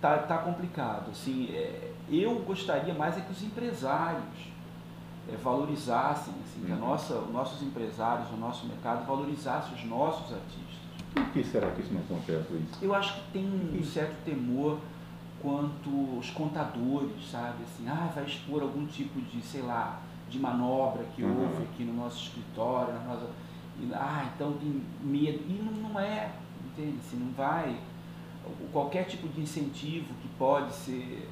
tá, 0.00 0.18
tá 0.18 0.38
complicado. 0.38 1.10
Assim, 1.10 1.48
é, 1.52 1.92
eu 2.10 2.34
gostaria 2.40 2.94
mais 2.94 3.16
é 3.18 3.20
que 3.20 3.32
os 3.32 3.42
empresários 3.42 4.48
é, 5.28 5.36
valorizassem, 5.36 6.34
assim, 6.44 6.60
uhum. 6.60 6.66
que 6.66 6.72
a 6.72 6.74
uhum. 6.74 6.80
nossa, 6.80 7.14
os 7.14 7.32
nossos 7.32 7.62
empresários, 7.62 8.30
o 8.30 8.36
nosso 8.36 8.66
mercado 8.66 9.06
valorizasse 9.06 9.74
os 9.74 9.84
nossos 9.84 10.32
artistas. 10.32 10.68
Por 11.14 11.30
que 11.30 11.44
será 11.44 11.70
que 11.70 11.82
isso 11.82 11.92
não 11.92 12.00
acontece? 12.00 12.54
Isso? 12.54 12.78
Eu 12.84 12.94
acho 12.94 13.14
que 13.14 13.32
tem 13.32 13.46
um 13.46 13.82
certo 13.84 14.24
temor 14.24 14.78
quanto 15.40 16.18
os 16.18 16.30
contadores, 16.30 17.30
sabe? 17.30 17.62
Assim, 17.62 17.88
ah, 17.88 18.10
vai 18.14 18.24
expor 18.24 18.62
algum 18.62 18.86
tipo 18.86 19.20
de, 19.20 19.40
sei 19.40 19.62
lá, 19.62 20.00
de 20.28 20.38
manobra 20.38 21.04
que 21.14 21.22
uhum. 21.22 21.42
houve 21.42 21.62
aqui 21.64 21.84
no 21.84 21.94
nosso 21.94 22.24
escritório, 22.24 22.92
na 22.94 23.00
nossa 23.00 23.28
e, 23.80 23.92
ah, 23.94 24.30
então 24.34 24.52
tem 24.54 24.82
medo. 25.02 25.40
E 25.48 25.62
não, 25.62 25.90
não 25.90 26.00
é, 26.00 26.30
entende? 26.66 26.96
Assim, 26.98 27.16
não 27.16 27.32
vai. 27.32 27.78
Qualquer 28.72 29.04
tipo 29.04 29.28
de 29.28 29.40
incentivo 29.40 30.14
que 30.22 30.28
pode 30.38 30.72
ser. 30.72 31.28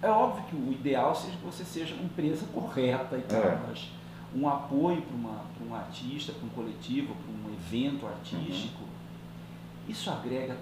É 0.00 0.08
óbvio 0.08 0.44
que 0.46 0.56
o 0.56 0.72
ideal 0.72 1.14
seja 1.14 1.36
que 1.36 1.44
você 1.44 1.64
seja 1.64 1.94
uma 1.94 2.04
empresa 2.04 2.44
correta 2.52 3.16
e 3.16 3.22
tal, 3.22 3.40
é. 3.40 3.60
mas 3.68 3.88
um 4.34 4.48
apoio 4.48 5.02
para 5.02 5.64
um 5.64 5.74
artista, 5.74 6.32
para 6.32 6.44
um 6.44 6.48
coletivo, 6.48 7.14
para 7.14 7.32
um 7.32 7.54
evento 7.54 8.06
artístico, 8.06 8.82
uhum. 8.82 8.88
isso 9.88 10.10
agrega 10.10 10.56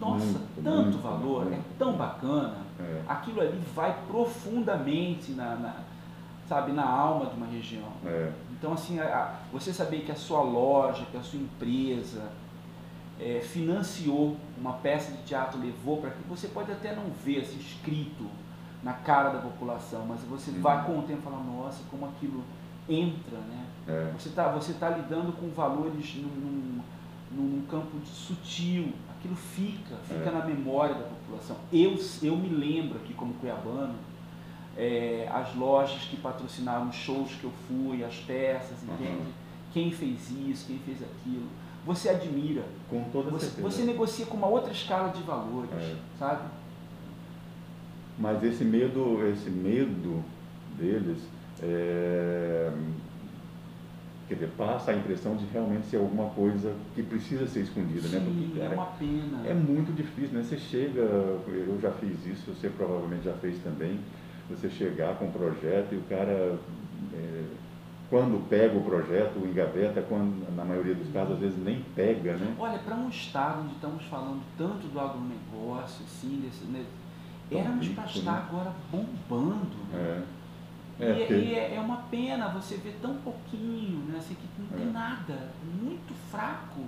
nossa, 0.00 0.24
muito, 0.24 0.62
tanto 0.62 0.82
muito, 0.82 0.98
valor, 0.98 1.44
muito, 1.44 1.58
é 1.58 1.62
tão 1.78 1.96
bacana. 1.96 2.58
É. 2.78 3.02
Aquilo 3.08 3.40
ali 3.40 3.58
vai 3.74 3.96
profundamente 4.06 5.32
na, 5.32 5.56
na, 5.56 5.74
sabe, 6.48 6.72
na 6.72 6.84
alma 6.84 7.26
de 7.26 7.36
uma 7.36 7.46
região. 7.46 7.88
É. 8.04 8.30
Então, 8.58 8.72
assim, 8.72 8.98
a, 8.98 9.36
você 9.52 9.72
saber 9.72 10.00
que 10.00 10.10
a 10.10 10.16
sua 10.16 10.42
loja, 10.42 11.06
que 11.10 11.16
a 11.16 11.22
sua 11.22 11.38
empresa 11.38 12.30
é, 13.20 13.40
financiou 13.40 14.36
uma 14.58 14.74
peça 14.74 15.12
de 15.12 15.22
teatro, 15.22 15.60
levou 15.60 15.98
para 15.98 16.10
que 16.10 16.22
você 16.28 16.48
pode 16.48 16.72
até 16.72 16.94
não 16.94 17.10
ver 17.24 17.40
assim, 17.40 17.58
escrito 17.58 18.28
na 18.82 18.92
cara 18.92 19.30
da 19.30 19.40
população, 19.40 20.04
mas 20.06 20.20
você 20.22 20.50
uhum. 20.50 20.60
vai 20.60 20.84
com 20.84 20.98
o 20.98 21.02
tempo 21.02 21.22
falar, 21.22 21.40
nossa, 21.40 21.82
como 21.90 22.06
aquilo 22.06 22.42
entra, 22.88 23.38
né? 23.38 23.66
É. 23.86 24.12
Você 24.18 24.28
está 24.28 24.48
você 24.48 24.72
tá 24.74 24.90
lidando 24.90 25.32
com 25.32 25.48
valores 25.50 26.16
num, 26.16 26.28
num, 26.28 26.80
num 27.30 27.62
campo 27.66 27.98
sutil, 28.04 28.92
aquilo 29.16 29.34
fica, 29.34 29.96
fica 30.04 30.28
é. 30.28 30.32
na 30.32 30.44
memória 30.44 30.94
da 30.94 31.04
população. 31.04 31.56
Eu, 31.72 31.98
eu 32.22 32.36
me 32.36 32.48
lembro 32.48 32.98
aqui 32.98 33.14
como 33.14 33.34
cuiabano, 33.34 33.94
é, 34.78 35.28
as 35.30 35.54
lojas 35.56 36.02
que 36.02 36.16
patrocinaram 36.16 36.88
os 36.88 36.94
shows 36.94 37.32
que 37.32 37.44
eu 37.44 37.52
fui, 37.66 38.04
as 38.04 38.14
peças, 38.20 38.82
entende? 38.84 39.18
Uhum. 39.18 39.32
Quem 39.72 39.90
fez 39.90 40.30
isso, 40.30 40.66
quem 40.68 40.78
fez 40.78 41.02
aquilo. 41.02 41.48
Você 41.84 42.08
admira. 42.08 42.62
Com 42.88 43.04
toda 43.10 43.30
você, 43.30 43.46
certeza. 43.46 43.68
Você 43.68 43.82
negocia 43.82 44.26
com 44.26 44.36
uma 44.36 44.46
outra 44.46 44.72
escala 44.72 45.10
de 45.10 45.22
valores, 45.22 45.70
é. 45.72 45.96
sabe? 46.18 46.48
Mas 48.18 48.42
esse 48.42 48.64
medo, 48.64 49.26
esse 49.28 49.50
medo 49.50 50.22
deles 50.76 51.18
é, 51.62 52.72
quer 54.28 54.34
dizer, 54.34 54.50
passa 54.56 54.92
a 54.92 54.94
impressão 54.94 55.36
de 55.36 55.44
realmente 55.46 55.86
ser 55.86 55.96
alguma 55.96 56.30
coisa 56.30 56.74
que 56.94 57.02
precisa 57.02 57.46
ser 57.46 57.60
escondida, 57.60 58.06
Sim, 58.06 58.18
né? 58.18 58.24
Porque, 58.24 58.58
cara, 58.60 58.72
é 58.72 58.74
uma 58.74 58.86
pena. 58.86 59.46
É 59.46 59.54
muito 59.54 59.92
difícil, 59.94 60.36
né? 60.36 60.44
Você 60.44 60.58
chega, 60.58 61.00
eu 61.00 61.78
já 61.80 61.90
fiz 61.92 62.26
isso, 62.26 62.52
você 62.52 62.68
provavelmente 62.68 63.24
já 63.24 63.32
fez 63.34 63.58
também, 63.62 63.98
você 64.48 64.70
chegar 64.70 65.16
com 65.16 65.26
um 65.26 65.30
projeto 65.30 65.92
e 65.92 65.96
o 65.96 66.02
cara, 66.02 66.58
é, 67.14 67.44
quando 68.08 68.48
pega 68.48 68.76
o 68.76 68.82
projeto, 68.82 69.38
engaveta, 69.38 70.02
quando, 70.08 70.54
na 70.56 70.64
maioria 70.64 70.94
dos 70.94 71.12
casos, 71.12 71.34
às 71.34 71.40
vezes 71.40 71.58
nem 71.62 71.82
pega, 71.94 72.36
né? 72.36 72.54
Olha, 72.58 72.78
para 72.78 72.94
um 72.94 73.08
estado 73.08 73.62
onde 73.62 73.74
estamos 73.74 74.04
falando 74.04 74.42
tanto 74.56 74.86
do 74.86 74.98
agronegócio, 74.98 76.04
assim, 76.04 76.40
desse, 76.42 76.64
né, 76.64 76.84
éramos 77.50 77.88
para 77.88 78.06
estar 78.06 78.32
né? 78.32 78.44
agora 78.48 78.72
bombando, 78.90 79.76
né? 79.92 80.24
É. 80.34 80.38
É, 81.00 81.30
e, 81.30 81.50
e 81.50 81.54
é, 81.54 81.76
é, 81.76 81.80
uma 81.80 81.98
pena 82.10 82.48
você 82.48 82.76
ver 82.76 82.98
tão 83.00 83.14
pouquinho, 83.18 84.04
né? 84.08 84.18
Assim, 84.18 84.34
que 84.34 84.48
não 84.60 84.66
tem 84.76 84.88
é. 84.88 84.90
nada, 84.90 85.50
muito 85.80 86.12
fraco. 86.28 86.80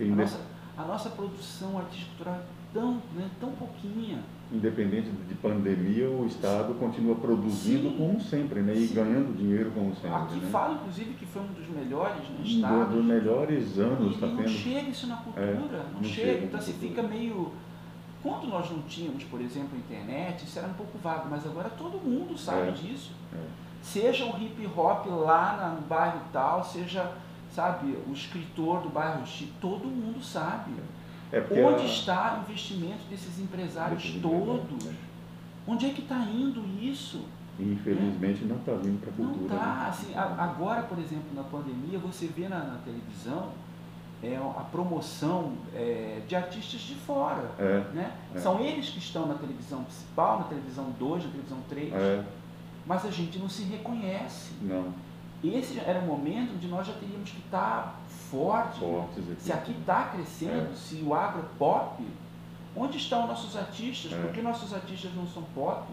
A 0.00 0.04
nossa, 0.04 0.40
a 0.76 0.84
nossa 0.84 1.10
produção 1.10 1.76
artística 1.78 2.30
é 2.30 2.40
tão, 2.72 2.94
né, 3.14 3.28
tão 3.38 3.50
pouquinha. 3.52 4.22
Independente 4.50 5.10
de 5.10 5.34
pandemia, 5.34 6.08
o 6.08 6.26
Estado 6.26 6.72
continua 6.74 7.14
produzindo 7.16 7.90
Sim. 7.90 7.96
como 7.98 8.20
sempre, 8.20 8.60
né? 8.60 8.72
E 8.72 8.88
Sim. 8.88 8.94
ganhando 8.94 9.36
dinheiro 9.36 9.70
como 9.72 9.94
sempre. 9.94 10.16
Aqui 10.16 10.36
né? 10.36 10.48
fala, 10.50 10.74
inclusive, 10.74 11.12
que 11.14 11.26
foi 11.26 11.42
um 11.42 11.48
dos 11.48 11.68
melhores 11.68 12.22
no 12.30 12.44
Estado. 12.44 12.74
Um 12.74 12.96
dos 12.96 13.04
melhores 13.04 13.78
anos 13.78 14.14
está 14.14 14.26
tendo. 14.26 14.40
Não 14.40 14.48
chega 14.48 14.88
isso 14.88 15.06
na 15.06 15.16
cultura, 15.16 15.44
é, 15.44 15.54
não, 15.54 15.68
não, 15.92 16.04
chega. 16.04 16.32
chega 16.32 16.44
então, 16.46 16.58
assim, 16.58 16.72
fica 16.72 17.02
meio 17.02 17.52
quando 18.22 18.48
nós 18.48 18.70
não 18.70 18.82
tínhamos, 18.82 19.22
por 19.24 19.40
exemplo, 19.40 19.78
internet, 19.78 20.44
isso 20.44 20.58
era 20.58 20.68
um 20.68 20.74
pouco 20.74 20.98
vago, 20.98 21.28
mas 21.30 21.46
agora 21.46 21.70
todo 21.70 21.98
mundo 21.98 22.36
sabe 22.36 22.68
é, 22.68 22.70
disso. 22.72 23.12
É. 23.32 23.38
Seja 23.80 24.24
o 24.24 24.42
hip 24.42 24.66
hop 24.76 25.06
lá 25.06 25.76
no 25.80 25.86
bairro 25.86 26.20
tal, 26.32 26.64
seja, 26.64 27.12
sabe, 27.50 27.96
o 28.08 28.12
escritor 28.12 28.82
do 28.82 28.88
bairro 28.88 29.24
X, 29.24 29.48
todo 29.60 29.86
mundo 29.86 30.22
sabe. 30.22 30.72
É 31.32 31.40
Onde 31.40 31.82
a... 31.82 31.86
está 31.86 32.36
o 32.38 32.50
investimento 32.50 33.04
desses 33.10 33.38
empresários 33.38 34.18
todos? 34.22 34.84
Né? 34.84 34.94
Onde 35.66 35.86
é 35.86 35.90
que 35.90 36.00
está 36.00 36.18
indo 36.18 36.64
isso? 36.82 37.24
Infelizmente 37.60 38.44
não 38.44 38.56
está 38.56 38.72
vindo 38.72 39.00
para 39.00 39.10
a 39.10 39.12
cultura. 39.12 39.54
Não 39.54 39.56
está. 39.56 39.74
Né? 39.74 39.86
Assim, 39.88 40.14
agora, 40.16 40.82
por 40.82 40.98
exemplo, 40.98 41.26
na 41.34 41.42
pandemia, 41.42 41.98
você 41.98 42.26
vê 42.26 42.48
na, 42.48 42.58
na 42.58 42.78
televisão 42.78 43.50
é 44.22 44.36
a 44.36 44.64
promoção 44.72 45.52
é, 45.74 46.20
de 46.26 46.34
artistas 46.34 46.80
de 46.80 46.94
fora. 46.94 47.50
É, 47.58 47.84
né? 47.94 48.12
É. 48.34 48.38
São 48.38 48.60
eles 48.60 48.88
que 48.90 48.98
estão 48.98 49.26
na 49.26 49.34
televisão 49.34 49.84
principal, 49.84 50.40
na 50.40 50.44
televisão 50.46 50.90
2, 50.98 51.24
na 51.24 51.30
televisão 51.30 51.58
3, 51.68 51.92
é. 51.92 52.24
mas 52.84 53.04
a 53.04 53.10
gente 53.10 53.38
não 53.38 53.48
se 53.48 53.62
reconhece. 53.62 54.52
Não. 54.60 54.92
Esse 55.42 55.78
era 55.78 56.00
o 56.00 56.06
momento 56.06 56.54
onde 56.54 56.66
nós 56.66 56.86
já 56.86 56.92
teríamos 56.94 57.30
que 57.30 57.38
estar 57.38 58.00
fortes. 58.30 58.78
Fortes 58.78 59.30
aqui. 59.30 59.42
Se 59.42 59.52
aqui 59.52 59.72
está 59.72 60.04
crescendo, 60.08 60.72
é. 60.72 60.74
se 60.74 60.96
o 60.96 61.14
agro 61.14 61.40
é 61.40 61.58
pop, 61.58 62.04
onde 62.74 62.96
estão 62.96 63.26
nossos 63.26 63.56
artistas? 63.56 64.12
Por 64.12 64.32
que 64.32 64.42
nossos 64.42 64.74
artistas 64.74 65.14
não 65.14 65.26
são 65.26 65.42
pop? 65.54 65.86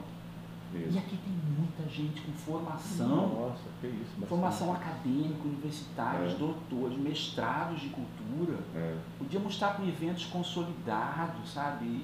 Isso. 0.74 0.96
E 0.96 0.98
aqui 0.98 1.18
tem 1.18 1.34
muita 1.58 1.88
gente 1.90 2.22
com 2.22 2.32
formação. 2.34 3.08
Nossa, 3.08 3.64
que 3.80 3.88
isso. 3.88 3.98
Bastante. 4.12 4.28
Formação 4.28 4.74
acadêmica, 4.74 5.48
universitários, 5.48 6.34
é. 6.34 6.38
doutores, 6.38 6.98
mestrados 6.98 7.82
de 7.82 7.90
cultura. 7.90 8.60
É. 8.76 8.98
Podíamos 9.18 9.54
estar 9.54 9.78
com 9.78 9.88
eventos 9.88 10.26
consolidados, 10.26 11.54
sabe? 11.54 12.04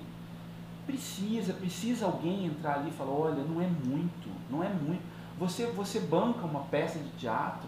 Precisa, 0.86 1.54
precisa 1.54 2.06
alguém 2.06 2.46
entrar 2.46 2.76
ali 2.76 2.90
e 2.90 2.94
falar, 2.94 3.12
olha, 3.12 3.44
não 3.44 3.62
é 3.62 3.68
muito, 3.68 4.30
não 4.50 4.64
é 4.64 4.70
muito. 4.70 5.02
Você, 5.42 5.66
você 5.66 6.00
banca 6.00 6.46
uma 6.46 6.60
peça 6.60 7.00
de 7.00 7.10
teatro, 7.18 7.68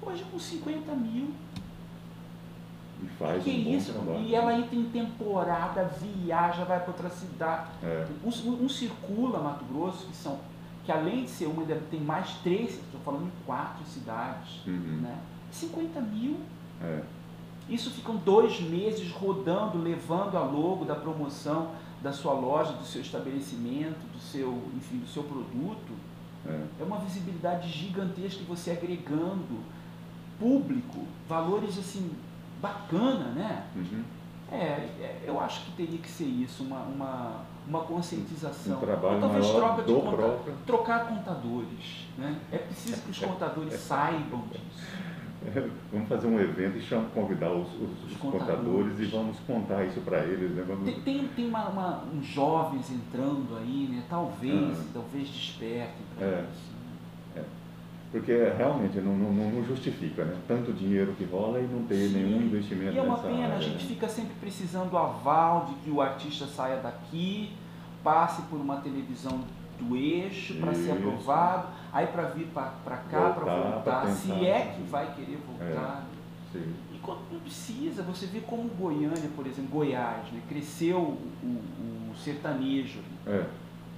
hoje 0.00 0.24
com 0.24 0.38
50 0.38 0.90
mil. 0.94 1.34
E 3.02 3.06
faz 3.18 3.44
que 3.44 3.50
um 3.50 3.76
isso? 3.76 3.92
Trabalho. 3.92 4.22
E 4.22 4.34
ela 4.34 4.58
entra 4.58 4.74
em 4.74 4.84
temporada, 4.84 5.84
viaja, 5.84 6.64
vai 6.64 6.80
para 6.80 6.88
outra 6.88 7.10
cidade. 7.10 7.72
É. 7.82 8.06
Um, 8.24 8.64
um, 8.64 8.68
circula 8.70 9.38
Mato 9.38 9.66
Grosso, 9.66 10.06
que 10.06 10.16
são 10.16 10.38
que 10.82 10.90
além 10.90 11.24
de 11.24 11.30
ser 11.30 11.44
uma, 11.44 11.62
tem 11.90 12.00
mais 12.00 12.38
três, 12.42 12.70
estou 12.70 13.00
falando 13.04 13.26
em 13.26 13.32
quatro 13.44 13.84
cidades, 13.84 14.66
uhum. 14.66 15.00
né? 15.02 15.18
50 15.50 16.00
mil. 16.00 16.38
É. 16.82 17.02
Isso 17.68 17.90
ficam 17.90 18.16
dois 18.16 18.62
meses 18.62 19.10
rodando, 19.12 19.76
levando 19.76 20.38
a 20.38 20.42
logo 20.42 20.86
da 20.86 20.94
promoção 20.94 21.72
da 22.02 22.12
sua 22.12 22.32
loja, 22.32 22.72
do 22.72 22.84
seu 22.84 23.02
estabelecimento, 23.02 24.10
do 24.10 24.18
seu, 24.18 24.62
enfim, 24.74 24.98
do 24.98 25.06
seu 25.06 25.22
produto. 25.22 25.92
É. 26.46 26.82
é 26.82 26.84
uma 26.84 26.98
visibilidade 26.98 27.68
gigantesca 27.68 28.40
que 28.40 28.44
você 28.44 28.72
agregando 28.72 29.60
público, 30.38 31.06
valores 31.28 31.78
assim 31.78 32.10
bacana, 32.60 33.26
né? 33.32 33.66
Uhum. 33.76 34.04
É, 34.50 34.56
é, 34.56 35.22
eu 35.26 35.40
acho 35.40 35.64
que 35.64 35.72
teria 35.72 35.98
que 35.98 36.08
ser 36.08 36.24
isso, 36.24 36.62
uma, 36.62 36.80
uma, 36.80 37.40
uma 37.66 37.80
conscientização. 37.80 38.76
Um 38.76 38.80
trabalho 38.80 39.14
Ou 39.14 39.20
talvez 39.20 39.50
troca 39.50 39.82
de 39.82 39.92
conta, 39.92 40.16
próprio. 40.16 40.54
trocar 40.66 41.08
contadores. 41.08 42.06
Né? 42.16 42.38
É 42.52 42.58
preciso 42.58 43.00
que 43.02 43.10
os 43.10 43.18
contadores 43.18 43.80
saibam 43.80 44.42
disso. 44.52 44.86
É, 45.46 45.68
vamos 45.92 46.08
fazer 46.08 46.26
um 46.26 46.40
evento 46.40 46.78
e 46.78 46.80
chamar, 46.80 47.08
convidar 47.10 47.52
os, 47.52 47.68
os, 47.74 48.12
os 48.12 48.16
contadores. 48.16 48.56
contadores. 48.56 49.00
e 49.00 49.04
vamos 49.06 49.38
contar 49.40 49.84
isso 49.84 50.00
para 50.00 50.24
eles. 50.24 50.52
Né? 50.52 50.64
Vamos... 50.66 50.84
Tem, 50.84 51.00
tem, 51.00 51.28
tem 51.28 51.48
uma, 51.48 51.68
uma, 51.68 52.04
uns 52.14 52.26
jovens 52.26 52.90
entrando 52.90 53.56
aí, 53.58 53.88
né? 53.90 54.02
talvez, 54.08 54.78
ah. 54.78 54.84
talvez 54.92 55.28
despertem 55.28 56.04
para 56.16 56.26
é. 56.26 56.46
isso. 56.50 56.74
Porque 58.14 58.32
realmente 58.56 59.00
não, 59.00 59.16
não, 59.16 59.32
não, 59.32 59.64
justifica, 59.64 60.24
né? 60.24 60.36
Tanto 60.46 60.72
dinheiro 60.72 61.12
que 61.18 61.24
rola 61.24 61.58
e 61.58 61.66
não 61.66 61.82
ter 61.82 61.96
Sim. 61.96 62.14
nenhum 62.14 62.42
investimento 62.42 62.94
E 62.94 62.98
é 62.98 63.02
uma 63.02 63.18
pena, 63.18 63.42
área, 63.42 63.56
a 63.56 63.60
gente 63.60 63.82
né? 63.82 63.88
fica 63.88 64.08
sempre 64.08 64.34
precisando 64.40 64.88
do 64.88 64.96
aval 64.96 65.66
de 65.66 65.74
que 65.82 65.90
o 65.90 66.00
artista 66.00 66.46
saia 66.46 66.76
daqui, 66.76 67.50
passe 68.04 68.42
por 68.42 68.60
uma 68.60 68.76
televisão 68.76 69.40
do 69.78 69.96
eixo 69.96 70.54
para 70.54 70.74
ser 70.74 70.92
aprovado, 70.92 71.68
aí 71.92 72.06
para 72.06 72.24
vir 72.28 72.46
para 72.46 72.96
cá, 73.10 73.30
para 73.30 73.54
voltar, 73.54 74.06
se 74.08 74.32
é 74.46 74.74
que 74.76 74.82
vai 74.82 75.14
querer 75.14 75.38
voltar. 75.46 76.06
É. 76.54 76.58
E 76.58 76.98
quando 77.02 77.20
não 77.32 77.40
precisa, 77.40 78.02
você 78.02 78.26
vê 78.26 78.40
como 78.40 78.68
Goiânia, 78.68 79.30
por 79.34 79.46
exemplo, 79.46 79.70
Goiás, 79.70 80.30
né? 80.32 80.40
cresceu 80.48 80.98
o, 80.98 81.18
o, 81.42 82.12
o 82.12 82.16
sertanejo. 82.16 83.00
É. 83.26 83.44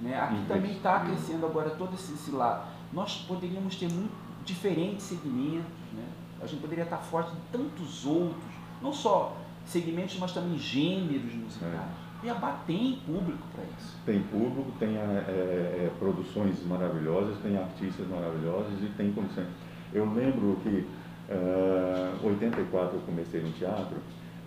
Né? 0.01 0.19
Aqui 0.19 0.45
também 0.47 0.71
está 0.71 0.99
crescendo 1.01 1.45
agora 1.45 1.69
todo 1.71 1.93
esse, 1.93 2.13
esse 2.13 2.31
lado 2.31 2.77
nós 2.91 3.25
poderíamos 3.27 3.75
ter 3.75 3.89
muito 3.91 4.13
diferentes 4.45 5.05
segmentos, 5.05 5.65
né? 5.93 6.05
a 6.41 6.45
gente 6.45 6.61
poderia 6.61 6.83
estar 6.83 6.97
forte 6.97 7.31
em 7.31 7.51
tantos 7.51 8.05
outros, 8.05 8.53
não 8.81 8.93
só 8.93 9.35
segmentos, 9.65 10.17
mas 10.19 10.31
também 10.31 10.57
gêneros 10.57 11.33
musicais. 11.33 11.73
É. 11.73 12.06
Cuiabá 12.19 12.59
tem 12.65 12.99
público 13.05 13.43
para 13.53 13.63
isso. 13.77 13.95
Tem 14.05 14.21
público, 14.23 14.71
tem 14.79 14.97
é, 14.97 14.99
é, 14.99 15.91
produções 15.99 16.65
maravilhosas, 16.65 17.37
tem 17.43 17.57
artistas 17.57 18.07
maravilhosos 18.07 18.81
e 18.81 18.87
tem 18.97 19.11
condições. 19.11 19.47
Eu 19.93 20.11
lembro 20.11 20.57
que 20.63 20.85
em 21.29 22.25
uh, 22.25 22.27
84 22.27 22.97
eu 22.97 23.01
comecei 23.01 23.41
no 23.41 23.51
teatro 23.51 23.97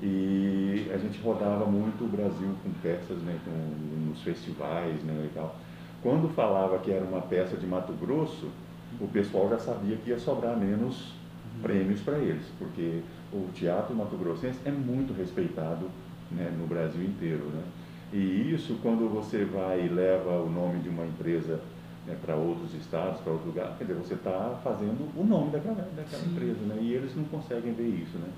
e 0.02 0.90
a 0.92 0.98
gente 0.98 1.20
rodava 1.20 1.66
muito 1.66 2.04
o 2.04 2.09
Brasil 2.09 2.54
com 2.62 2.70
peças, 2.83 3.18
né, 3.18 3.38
com, 3.44 4.09
nos 4.11 4.20
festivais 4.22 5.02
né, 5.04 5.28
e 5.30 5.35
tal. 5.35 5.56
Quando 6.02 6.28
falava 6.30 6.78
que 6.78 6.90
era 6.90 7.04
uma 7.04 7.20
peça 7.20 7.56
de 7.56 7.66
Mato 7.66 7.92
Grosso, 7.92 8.48
o 8.98 9.06
pessoal 9.09 9.48
já 9.50 9.59
sabia 9.59 9.96
que 9.96 10.11
ia 10.11 10.18
sobrar 10.18 10.56
menos 10.56 11.12
uhum. 11.54 11.62
prêmios 11.62 12.00
para 12.00 12.18
eles, 12.18 12.46
porque 12.59 13.02
o 13.33 13.48
teatro 13.52 13.94
mato-grossense 13.94 14.59
é 14.64 14.70
muito 14.70 15.12
respeitado 15.16 15.88
né, 16.30 16.52
no 16.58 16.66
Brasil 16.66 17.02
inteiro. 17.02 17.44
Né? 17.46 17.62
E 18.12 18.52
isso, 18.54 18.78
quando 18.82 19.08
você 19.08 19.44
vai 19.44 19.86
e 19.86 19.88
leva 19.88 20.40
o 20.40 20.50
nome 20.50 20.80
de 20.80 20.88
uma 20.88 21.06
empresa 21.06 21.60
né, 22.06 22.16
para 22.20 22.34
outros 22.34 22.74
estados, 22.74 23.20
para 23.20 23.32
outro 23.32 23.48
lugar, 23.48 23.76
quer 23.78 23.84
dizer, 23.84 23.98
você 23.98 24.14
está 24.14 24.58
fazendo 24.64 25.08
o 25.16 25.24
nome 25.24 25.50
daquela, 25.50 25.88
daquela 25.96 26.24
empresa, 26.24 26.60
né? 26.66 26.78
e 26.80 26.92
eles 26.92 27.14
não 27.14 27.24
conseguem 27.24 27.72
ver 27.72 27.88
isso. 27.88 28.18
Né? 28.18 28.28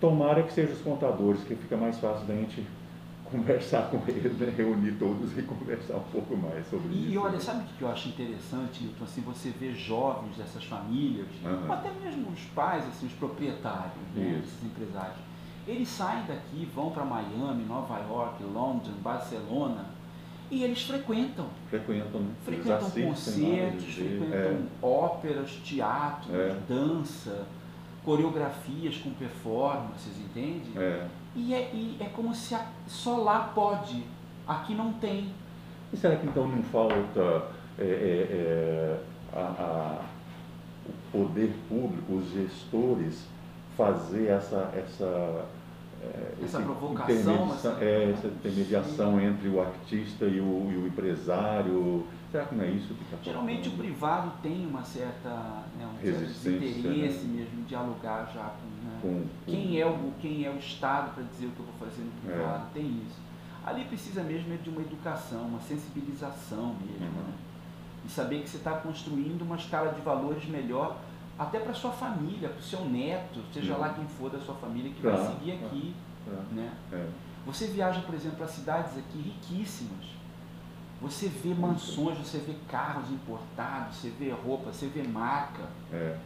Tomara 0.00 0.42
que 0.42 0.52
sejam 0.52 0.72
os 0.72 0.80
contadores, 0.80 1.42
que 1.44 1.54
fica 1.54 1.76
mais 1.76 1.98
fácil 1.98 2.26
da 2.26 2.34
gente 2.34 2.66
conversar 3.30 3.90
com 3.90 4.00
eles, 4.08 4.36
né? 4.38 4.52
reunir 4.56 4.92
todos 4.98 5.36
e 5.38 5.42
conversar 5.46 5.96
um 5.96 6.10
pouco 6.10 6.36
mais 6.36 6.66
sobre 6.68 6.88
e, 6.88 7.02
isso. 7.02 7.12
E 7.12 7.18
olha, 7.18 7.32
né? 7.32 7.40
sabe 7.40 7.62
o 7.62 7.76
que 7.78 7.82
eu 7.82 7.88
acho 7.88 8.08
interessante, 8.08 8.82
Nilton? 8.82 9.04
Assim, 9.04 9.20
você 9.20 9.50
vê 9.50 9.72
jovens 9.72 10.36
dessas 10.36 10.64
famílias, 10.64 11.28
uhum. 11.44 11.66
ou 11.66 11.72
até 11.72 11.92
mesmo 12.02 12.28
os 12.30 12.40
pais, 12.46 12.84
assim, 12.88 13.06
os 13.06 13.12
proprietários, 13.12 13.94
né? 14.14 14.42
esses 14.42 14.64
empresários, 14.64 15.18
eles 15.66 15.88
saem 15.88 16.24
daqui, 16.26 16.68
vão 16.74 16.90
para 16.90 17.04
Miami, 17.04 17.64
Nova 17.64 17.98
York, 18.00 18.42
Londres, 18.42 18.94
Barcelona, 19.02 19.86
e 20.50 20.62
eles 20.62 20.82
frequentam. 20.82 21.46
Frequentam, 21.70 22.20
né? 22.20 22.30
Frequentam 22.44 22.90
concertos, 22.90 23.94
frequentam 23.94 24.32
é. 24.32 24.66
óperas, 24.82 25.50
teatro, 25.64 26.34
é. 26.34 26.56
dança, 26.68 27.46
coreografias 28.04 28.98
com 28.98 29.10
performances, 29.10 30.18
entende? 30.18 30.78
É. 30.78 31.06
E 31.34 31.54
é, 31.54 31.70
e 31.72 31.96
é 31.98 32.06
como 32.06 32.34
se 32.34 32.54
a, 32.54 32.66
só 32.86 33.16
lá 33.16 33.50
pode, 33.54 34.04
aqui 34.46 34.74
não 34.74 34.92
tem. 34.94 35.32
E 35.92 35.96
será 35.96 36.16
que 36.16 36.26
então 36.26 36.46
não 36.46 36.62
falta 36.62 37.48
é, 37.78 37.82
é, 37.82 38.28
é 38.30 39.00
a, 39.32 39.40
a, 39.40 40.04
poder 41.10 41.54
público, 41.68 42.14
os 42.14 42.30
gestores, 42.30 43.26
fazer 43.76 44.28
essa, 44.28 44.72
essa 44.74 45.46
é, 46.04 46.44
essa 46.44 46.60
provocação, 46.60 47.54
essa, 47.54 47.78
é, 47.80 48.10
essa 48.10 48.26
intermediação 48.26 49.20
entre 49.20 49.48
o 49.48 49.60
artista 49.60 50.26
e 50.26 50.40
o, 50.40 50.70
e 50.70 50.76
o, 50.76 50.86
empresário. 50.86 52.06
Será 52.30 52.44
que 52.44 52.54
não 52.54 52.64
é 52.64 52.70
isso 52.70 52.94
que 52.94 53.04
está 53.04 53.16
Geralmente 53.22 53.68
o 53.68 53.72
privado 53.72 54.32
tem 54.42 54.66
uma 54.66 54.84
certa, 54.84 55.30
né, 55.78 55.86
um 55.86 56.32
certo 56.32 56.64
interesse 56.64 57.24
né? 57.26 57.38
mesmo 57.38 57.64
dialogar 57.64 58.30
já 58.34 58.42
com, 58.42 58.86
né? 58.86 58.98
com, 59.00 59.24
quem, 59.46 59.80
é 59.80 59.86
o, 59.86 60.12
quem 60.20 60.44
é 60.44 60.50
o 60.50 60.58
Estado 60.58 61.14
para 61.14 61.22
dizer 61.24 61.46
o 61.46 61.50
que 61.50 61.60
eu 61.60 61.66
vou 61.66 61.88
fazer 61.88 62.02
no 62.02 62.10
privado, 62.20 62.66
é. 62.70 62.74
tem 62.74 62.86
isso. 62.86 63.24
Ali 63.64 63.84
precisa 63.84 64.22
mesmo 64.22 64.56
de 64.58 64.68
uma 64.68 64.82
educação, 64.82 65.42
uma 65.46 65.60
sensibilização 65.60 66.76
mesmo, 66.80 67.06
uhum. 67.06 67.22
né? 67.28 67.34
E 68.04 68.10
saber 68.10 68.42
que 68.42 68.50
você 68.50 68.58
está 68.58 68.72
construindo 68.72 69.40
uma 69.42 69.56
escala 69.56 69.92
de 69.92 70.02
valores 70.02 70.44
melhor 70.46 70.98
até 71.38 71.58
para 71.58 71.74
sua 71.74 71.90
família, 71.90 72.48
para 72.48 72.58
o 72.58 72.62
seu 72.62 72.84
neto, 72.84 73.40
seja 73.52 73.76
lá 73.76 73.92
quem 73.92 74.06
for 74.06 74.30
da 74.30 74.38
sua 74.38 74.54
família 74.54 74.92
que 74.92 75.02
vai 75.02 75.16
seguir 75.26 75.52
aqui. 75.52 75.94
Né? 76.52 76.72
É. 76.92 77.08
Você 77.46 77.66
viaja, 77.66 78.00
por 78.00 78.14
exemplo, 78.14 78.38
para 78.38 78.48
cidades 78.48 78.96
aqui 78.96 79.18
riquíssimas. 79.18 80.14
Você 81.02 81.28
vê 81.28 81.52
mansões, 81.52 82.16
você 82.18 82.38
vê 82.38 82.54
carros 82.68 83.10
importados, 83.10 83.96
você 83.96 84.10
vê 84.10 84.30
roupa, 84.30 84.72
você 84.72 84.86
vê 84.86 85.02
marca. 85.02 85.68
É. 85.92 86.16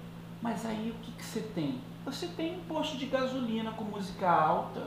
Mas 0.41 0.65
aí 0.67 0.91
o 0.91 1.03
que, 1.03 1.11
que 1.13 1.25
você 1.25 1.41
tem? 1.41 1.81
Você 2.05 2.29
tem 2.29 2.57
um 2.57 2.61
posto 2.65 2.97
de 2.97 3.07
gasolina 3.07 3.73
com 3.73 3.85
música 3.85 4.31
alta, 4.31 4.87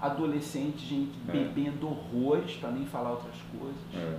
adolescente, 0.00 0.86
gente 0.86 1.18
é. 1.28 1.32
bebendo 1.32 1.88
horrores, 1.88 2.56
para 2.56 2.70
nem 2.70 2.86
falar 2.86 3.12
outras 3.12 3.36
coisas. 3.58 3.82
É 3.94 4.18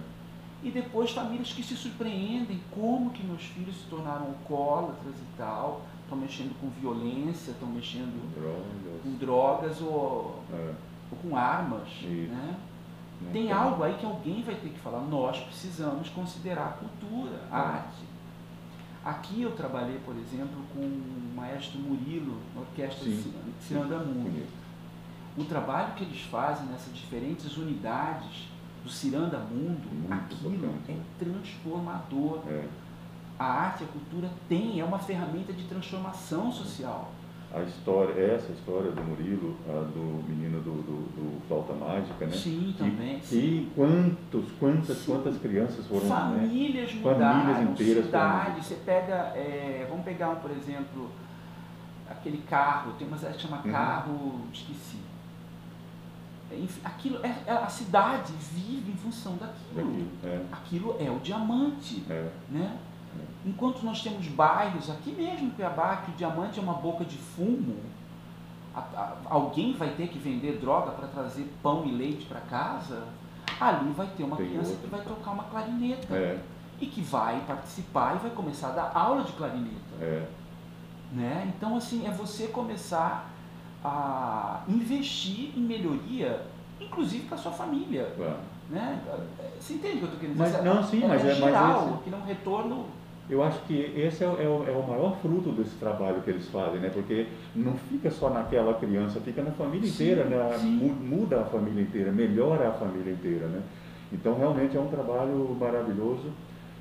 e 0.62 0.72
depois 0.72 1.12
famílias 1.12 1.54
que 1.54 1.63
se 1.63 1.76
surpreendem 1.76 2.60
como 2.72 3.12
que 3.12 3.24
meus 3.24 3.43
filhos 3.43 3.76
se 3.76 3.86
tornaram 3.86 4.28
alcoólatras 4.28 5.15
e 5.15 5.38
tal, 5.38 5.86
estão 6.04 6.17
mexendo 6.17 6.60
com 6.60 6.69
violência, 6.82 7.52
estão 7.52 7.69
mexendo 7.69 8.34
drogas. 8.36 9.02
com 9.04 9.17
drogas 9.17 9.82
ou, 9.82 10.43
é. 10.52 10.74
ou 11.12 11.17
com 11.22 11.38
armas. 11.38 11.88
Né? 12.02 12.58
Tem, 13.32 13.43
tem 13.43 13.52
algo 13.52 13.84
aí 13.84 13.95
que 13.98 14.06
alguém 14.06 14.41
vai 14.43 14.56
ter 14.56 14.69
que 14.69 14.80
falar, 14.80 15.00
nós 15.02 15.39
precisamos 15.39 16.10
considerar 16.10 16.67
a 16.67 16.72
cultura, 16.72 17.41
a 17.50 17.58
é. 17.58 17.62
arte. 17.62 18.10
Aqui 19.06 19.41
eu 19.41 19.52
trabalhei, 19.52 19.98
por 20.00 20.15
exemplo, 20.17 20.62
com 20.74 20.82
o 20.82 21.34
maestro 21.36 21.80
Murilo, 21.80 22.38
na 22.54 22.62
orquestra 22.62 23.06
Sim. 23.06 23.34
de 23.58 23.63
Ciranda 23.63 24.00
Mundo. 24.00 24.45
O 25.38 25.45
trabalho 25.45 25.93
que 25.93 26.04
eles 26.04 26.22
fazem 26.24 26.65
nessas 26.67 26.93
diferentes 26.93 27.56
unidades 27.56 28.50
do 28.84 28.89
Ciranda 28.89 29.39
Mundo, 29.39 29.88
Muito 29.92 30.13
aquilo 30.13 30.76
é 30.88 30.96
transformador. 31.18 32.42
É. 32.48 32.65
A 33.38 33.46
arte, 33.46 33.84
a 33.86 33.88
cultura 33.88 34.30
tem, 34.50 34.80
é 34.80 34.84
uma 34.84 35.00
ferramenta 35.00 35.54
de 35.54 35.63
transformação 35.63 36.52
social. 36.52 37.12
A 37.52 37.62
história, 37.62 38.13
essa 38.22 38.52
história 38.52 38.92
do 38.92 39.02
Murilo, 39.02 39.56
a 39.68 39.82
do 39.82 40.24
menino 40.28 40.62
do, 40.62 40.84
do, 40.84 40.98
do 41.15 41.48
Flauta 41.48 41.74
Mágica, 41.74 42.26
né? 42.26 42.32
Sim, 42.32 42.76
também. 42.78 43.18
E, 43.18 43.24
sim. 43.24 43.38
e 43.38 43.72
quantos, 43.76 44.52
quantas, 44.60 44.98
sim. 44.98 45.12
quantas 45.12 45.38
crianças 45.39 45.88
foram 45.88 46.04
né? 46.04 46.10
Famílias 46.10 46.94
né? 46.94 47.02
mudaram, 47.02 47.42
Famílias 47.42 47.70
inteiras 47.72 48.06
cidades. 48.06 48.65
Você 48.65 48.76
pega, 48.86 49.15
é, 49.36 49.88
vamos 49.89 50.06
pegar, 50.06 50.36
por 50.36 50.52
exemplo, 50.52 51.10
aquele 52.08 52.44
carro, 52.50 52.94
tem 53.00 53.08
uma 53.08 53.18
cidade 53.18 53.38
que 53.38 53.44
chama 53.44 53.62
uhum. 53.65 53.72
Carro, 53.72 54.42
esqueci 54.54 55.09
aquilo 56.83 57.23
é, 57.23 57.43
é, 57.45 57.51
a 57.51 57.67
cidade 57.67 58.33
vive 58.33 58.91
em 58.91 58.95
função 58.95 59.38
daquilo. 59.38 60.07
É. 60.23 60.41
Aquilo 60.51 60.95
é 60.99 61.09
o 61.09 61.19
diamante. 61.19 62.03
É. 62.09 62.29
Né? 62.49 62.77
É. 63.19 63.49
Enquanto 63.49 63.83
nós 63.83 64.01
temos 64.01 64.27
bairros, 64.27 64.89
aqui 64.89 65.12
mesmo 65.12 65.47
em 65.47 65.49
Cuiabá, 65.51 65.97
que 65.97 66.12
o 66.12 66.13
diamante 66.15 66.59
é 66.59 66.62
uma 66.62 66.73
boca 66.73 67.05
de 67.05 67.17
fumo, 67.17 67.77
a, 68.75 68.79
a, 68.79 69.17
alguém 69.25 69.73
vai 69.73 69.89
ter 69.91 70.07
que 70.07 70.17
vender 70.17 70.59
droga 70.59 70.91
para 70.91 71.07
trazer 71.07 71.51
pão 71.62 71.85
e 71.85 71.91
leite 71.91 72.25
para 72.25 72.41
casa, 72.41 73.03
ali 73.59 73.91
vai 73.91 74.07
ter 74.07 74.23
uma 74.23 74.35
Tem 74.35 74.47
criança 74.47 74.71
outro. 74.71 74.83
que 74.83 74.89
vai 74.89 75.01
tocar 75.01 75.31
uma 75.31 75.43
clarineta. 75.43 76.15
É. 76.15 76.39
E 76.81 76.85
que 76.85 77.01
vai 77.01 77.41
participar 77.45 78.15
e 78.15 78.19
vai 78.19 78.31
começar 78.31 78.69
a 78.69 78.71
dar 78.71 78.91
aula 78.95 79.23
de 79.23 79.33
clarineta. 79.33 80.25
Né? 81.12 81.51
Então, 81.53 81.75
assim, 81.75 82.07
é 82.07 82.12
você 82.12 82.47
começar 82.47 83.29
a 83.84 84.63
investir 84.68 85.52
em 85.56 85.62
melhoria, 85.62 86.42
inclusive 86.80 87.26
para 87.28 87.38
sua 87.38 87.52
família. 87.52 88.12
Claro. 88.15 88.38
Né? 88.70 89.02
Você 89.60 89.74
entende 89.74 89.96
o 89.96 89.98
que 89.98 90.04
eu 90.04 90.06
estou 90.06 90.20
querendo 90.20 90.38
dizer? 90.38 90.58
Mas, 90.58 90.63
não, 90.63 90.84
sim, 90.84 91.04
é, 91.04 91.08
mas 91.08 91.26
é, 91.26 91.36
geral, 91.36 91.82
mas 91.82 91.94
esse, 91.94 92.04
que 92.04 92.10
não 92.10 92.22
retorno. 92.22 92.86
Eu 93.30 93.44
acho 93.44 93.60
que 93.62 93.74
esse 93.96 94.24
é, 94.24 94.28
é, 94.28 94.48
o, 94.48 94.65
é 94.68 94.72
o 94.72 94.88
maior 94.88 95.15
fruto 95.22 95.52
desse 95.52 95.76
trabalho 95.76 96.22
que 96.22 96.30
eles 96.30 96.48
fazem, 96.50 96.80
né? 96.80 96.89
Porque 96.89 97.28
não 97.56 97.76
fica 97.76 98.10
só 98.12 98.30
naquela 98.30 98.74
criança, 98.76 99.20
fica 99.20 99.42
na 99.42 99.52
família 99.52 99.88
sim, 99.88 100.04
inteira, 100.04 100.24
né? 100.26 100.58
muda 101.02 101.42
a 101.42 101.46
família 101.46 101.82
inteira, 101.82 102.12
melhora 102.12 102.70
a 102.70 102.72
família 102.74 103.13
inteira, 103.13 103.48
né? 103.48 103.62
Então 104.12 104.38
realmente 104.38 104.76
é 104.76 104.80
um 104.80 104.88
trabalho 104.88 105.56
maravilhoso 105.60 106.32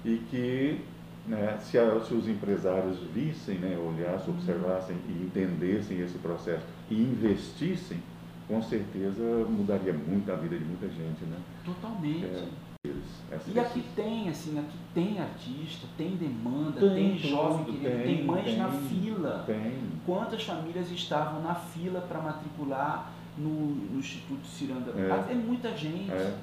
e 0.05 0.17
que 0.31 0.81
né, 1.27 1.59
se, 1.61 1.79
a, 1.79 2.01
se, 2.01 2.15
os 2.15 2.27
empresários 2.27 2.99
vissem, 3.15 3.59
né, 3.59 3.77
olhassem, 3.77 4.33
observassem 4.33 4.97
e 5.09 5.13
entendessem 5.25 6.01
esse 6.01 6.17
processo 6.19 6.65
e 6.90 6.94
investissem, 6.94 7.98
com 8.46 8.62
certeza 8.62 9.22
mudaria 9.48 9.92
muito 9.92 10.31
a 10.33 10.37
vida 10.37 10.59
de 10.59 10.64
muita 10.64 10.88
gente, 10.88 11.24
né? 11.24 11.38
Totalmente. 11.64 12.24
É, 12.85 13.38
e 13.46 13.59
aqui 13.59 13.85
tem, 13.94 14.29
assim, 14.29 14.59
aqui 14.59 14.79
tem 14.94 15.20
artista, 15.20 15.87
tem 15.96 16.16
demanda, 16.16 16.81
tem, 16.81 17.11
tem 17.11 17.18
jovem 17.18 17.64
querido, 17.64 17.85
tem, 17.85 18.16
tem 18.16 18.24
mães 18.24 18.44
tem, 18.44 18.57
na 18.57 18.70
fila. 18.70 19.44
Tem. 19.46 19.79
Quantas 20.07 20.44
famílias 20.44 20.90
estavam 20.90 21.42
na 21.42 21.55
fila 21.55 22.01
para 22.01 22.20
matricular 22.20 23.12
no, 23.37 23.51
no, 23.51 23.98
Instituto 23.98 24.46
Ciranda? 24.46 24.92
É, 24.96 25.33
é 25.33 25.35
muita 25.35 25.77
gente. 25.77 26.11
É. 26.11 26.38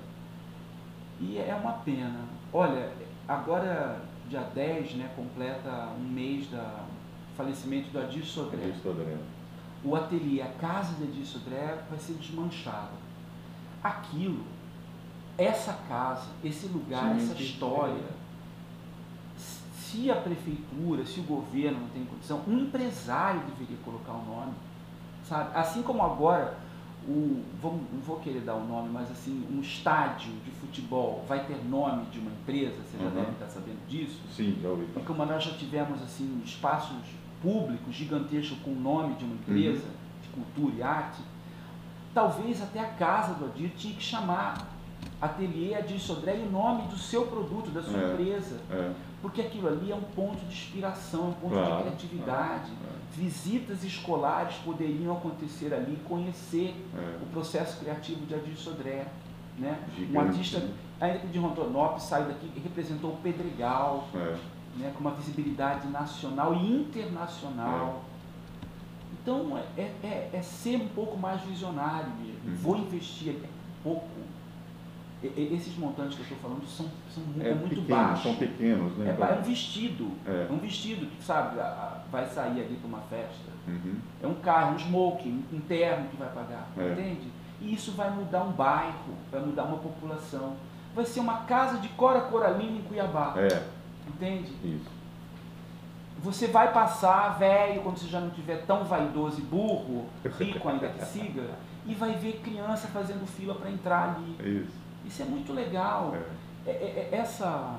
E 1.20 1.38
é 1.38 1.56
uma 1.56 1.74
pena. 1.74 2.20
Olha, 2.52 2.92
agora 3.28 4.02
dia 4.30 4.42
10, 4.42 4.96
né, 4.96 5.10
completa 5.16 5.90
um 5.98 6.04
mês 6.04 6.48
do 6.48 6.86
falecimento 7.38 7.90
do 7.90 8.00
Adir 8.00 8.26
Sodré. 8.26 8.58
Adir 8.58 8.76
Sodré. 8.82 9.18
O 9.86 9.96
ateliê, 9.96 10.42
a 10.42 10.48
casa 10.48 10.96
de 10.96 11.04
Adir 11.04 11.26
Sodré 11.26 11.78
vai 11.90 12.00
ser 12.00 12.14
desmanchada. 12.14 13.06
Aquilo, 13.84 14.44
essa 15.38 15.74
casa, 15.88 16.28
esse 16.44 16.68
lugar, 16.68 17.16
Sim, 17.16 17.32
essa 17.32 17.42
história, 17.42 18.16
se 19.96 20.10
a 20.10 20.16
prefeitura, 20.16 21.06
se 21.06 21.20
o 21.20 21.24
governo 21.24 21.82
não 21.82 21.90
tem 21.90 22.04
condição, 22.04 22.42
um 22.48 22.60
empresário 22.60 23.42
deveria 23.42 23.78
colocar 23.86 24.14
o 24.14 24.26
nome, 24.26 24.54
sabe? 25.24 25.52
Assim 25.56 25.84
como 25.84 26.04
agora 26.04 26.58
o, 27.08 27.44
vamos, 27.62 27.82
não 27.94 28.00
vou 28.02 28.20
querer 28.20 28.42
dar 28.42 28.56
o 28.56 28.66
nome, 28.66 28.90
mas 28.90 29.12
assim, 29.12 29.46
um 29.52 29.62
estádio 29.62 30.34
de 30.44 30.52
futebol 30.52 31.24
vai 31.28 31.46
ter 31.46 31.64
nome 31.64 32.06
de 32.06 32.20
uma 32.20 32.32
empresa, 32.32 32.78
você 32.82 32.98
já 32.98 33.06
uhum. 33.06 33.12
deve 33.12 33.32
estar 33.32 33.48
sabendo 33.48 33.88
disso? 33.88 34.20
Sim, 34.36 34.58
já 34.62 34.70
ouvi. 34.70 34.88
E 34.96 35.00
como 35.02 35.24
nós 35.26 35.44
já 35.44 35.54
tivemos 35.54 36.02
assim, 36.02 36.42
espaços 36.44 36.98
públicos 37.46 37.94
gigantescos 37.94 38.58
com 38.64 38.72
o 38.72 38.80
nome 38.80 39.16
de 39.16 39.24
uma 39.24 39.36
empresa 39.36 39.86
uhum. 39.86 40.22
de 40.22 40.30
cultura 40.30 40.76
e 40.76 40.84
arte, 40.84 41.22
talvez 42.14 42.62
até 42.62 42.80
a 42.80 42.90
casa 42.90 43.36
do 43.36 43.46
Adir 43.46 43.72
tinha 43.78 43.94
que 43.94 44.04
chamar 44.04 44.68
Ateliê 45.22 45.76
Adir 45.76 46.00
Sodré 46.00 46.38
e 46.38 46.48
o 46.48 46.52
nome 46.52 46.88
do 46.88 46.98
seu 46.98 47.28
produto, 47.28 47.70
da 47.70 47.84
sua 47.84 48.02
é, 48.02 48.14
empresa. 48.14 48.60
É. 48.72 48.92
Porque 49.22 49.42
aquilo 49.42 49.68
ali 49.68 49.92
é 49.92 49.96
um 49.96 50.02
ponto 50.02 50.40
de 50.46 50.54
inspiração, 50.54 51.26
é 51.26 51.28
um 51.28 51.34
ponto 51.34 51.54
claro, 51.54 51.76
de 51.76 51.82
criatividade. 51.84 52.72
Claro 52.72 52.96
visitas 53.16 53.84
escolares 53.84 54.56
poderiam 54.58 55.16
acontecer 55.16 55.74
ali, 55.74 55.98
conhecer 56.08 56.76
é. 56.96 57.24
o 57.24 57.26
processo 57.28 57.80
criativo 57.80 58.26
de 58.26 58.36
Adir 58.36 58.56
Sodré. 58.58 59.08
Né? 59.58 59.80
um 60.12 60.20
artista, 60.20 60.60
né? 60.60 60.70
ainda 61.00 61.20
que 61.20 61.28
de 61.28 61.40
Rondonópolis 61.40 62.04
saiu 62.04 62.28
daqui 62.28 62.52
e 62.58 62.60
representou 62.60 63.12
o 63.12 63.18
Pedregal, 63.24 64.06
é. 64.14 64.36
Né? 64.76 64.92
com 64.94 65.02
uma 65.02 65.12
visibilidade 65.12 65.88
nacional 65.88 66.54
e 66.54 66.82
internacional. 66.82 68.04
É. 68.12 68.16
Então, 69.22 69.58
é, 69.78 69.82
é, 70.04 70.30
é, 70.34 70.42
ser 70.42 70.78
um 70.78 70.88
pouco 70.90 71.18
mais 71.18 71.42
visionário 71.42 72.10
mesmo. 72.20 72.50
Uhum. 72.50 72.56
Vou 72.56 72.78
investir 72.78 73.32
aqui 73.32 73.48
pouco 73.86 74.08
esses 75.24 75.78
montantes 75.78 76.16
que 76.16 76.22
eu 76.22 76.24
estou 76.24 76.38
falando 76.38 76.68
são, 76.68 76.86
são 77.14 77.24
é, 77.40 77.50
é 77.50 77.56
muito 77.56 77.70
pequenos, 77.70 77.88
baixos. 77.88 78.24
São 78.24 78.36
pequenos, 78.36 78.98
né? 78.98 79.18
É, 79.18 79.22
é 79.22 79.40
um 79.40 79.42
vestido. 79.42 80.12
É. 80.26 80.48
é. 80.50 80.54
um 80.54 80.58
vestido 80.58 81.06
que, 81.08 81.24
sabe, 81.24 81.58
vai 82.12 82.28
sair 82.28 82.62
ali 82.62 82.76
para 82.76 82.88
uma 82.88 83.02
festa. 83.02 83.52
Uhum. 83.68 83.96
É 84.22 84.28
um 84.28 84.36
carro, 84.36 84.74
um 84.74 84.78
smoking, 84.78 85.44
um 85.52 85.60
terno 85.62 86.10
que 86.10 86.18
vai 86.18 86.30
pagar. 86.30 86.68
É. 86.78 86.92
Entende? 86.92 87.28
E 87.62 87.74
isso 87.74 87.94
vai 87.94 88.12
mudar 88.12 88.44
um 88.44 88.52
bairro, 88.52 89.16
vai 89.32 89.42
mudar 89.42 89.64
uma 89.64 89.78
população. 89.78 90.54
Vai 90.94 91.06
ser 91.06 91.22
uma 91.22 91.40
casa 91.40 91.80
de 91.80 91.88
Cora 91.90 92.22
Coralina 92.22 92.78
em 92.78 92.82
Cuiabá. 92.84 93.34
É. 93.38 93.64
Entende? 94.08 94.54
Isso. 94.64 94.90
Você 96.20 96.48
vai 96.48 96.72
passar, 96.72 97.38
velho, 97.38 97.82
quando 97.82 97.98
você 97.98 98.08
já 98.08 98.20
não 98.20 98.30
tiver 98.30 98.66
tão 98.66 98.84
vaidoso 98.86 99.40
e 99.40 99.44
burro, 99.44 100.08
rico 100.40 100.68
ainda 100.68 100.90
que 100.90 101.06
siga, 101.06 101.56
e 101.86 101.94
vai 101.94 102.14
ver 102.14 102.40
criança 102.42 102.88
fazendo 102.88 103.28
fila 103.28 103.54
para 103.56 103.70
entrar 103.70 104.16
ali. 104.16 104.62
Isso. 104.62 104.74
Isso 105.06 105.22
é 105.22 105.26
muito 105.26 105.54
legal. 105.54 106.16
É. 106.16 106.46
É, 106.68 106.72
é, 106.72 107.10
é 107.12 107.16
essa, 107.16 107.78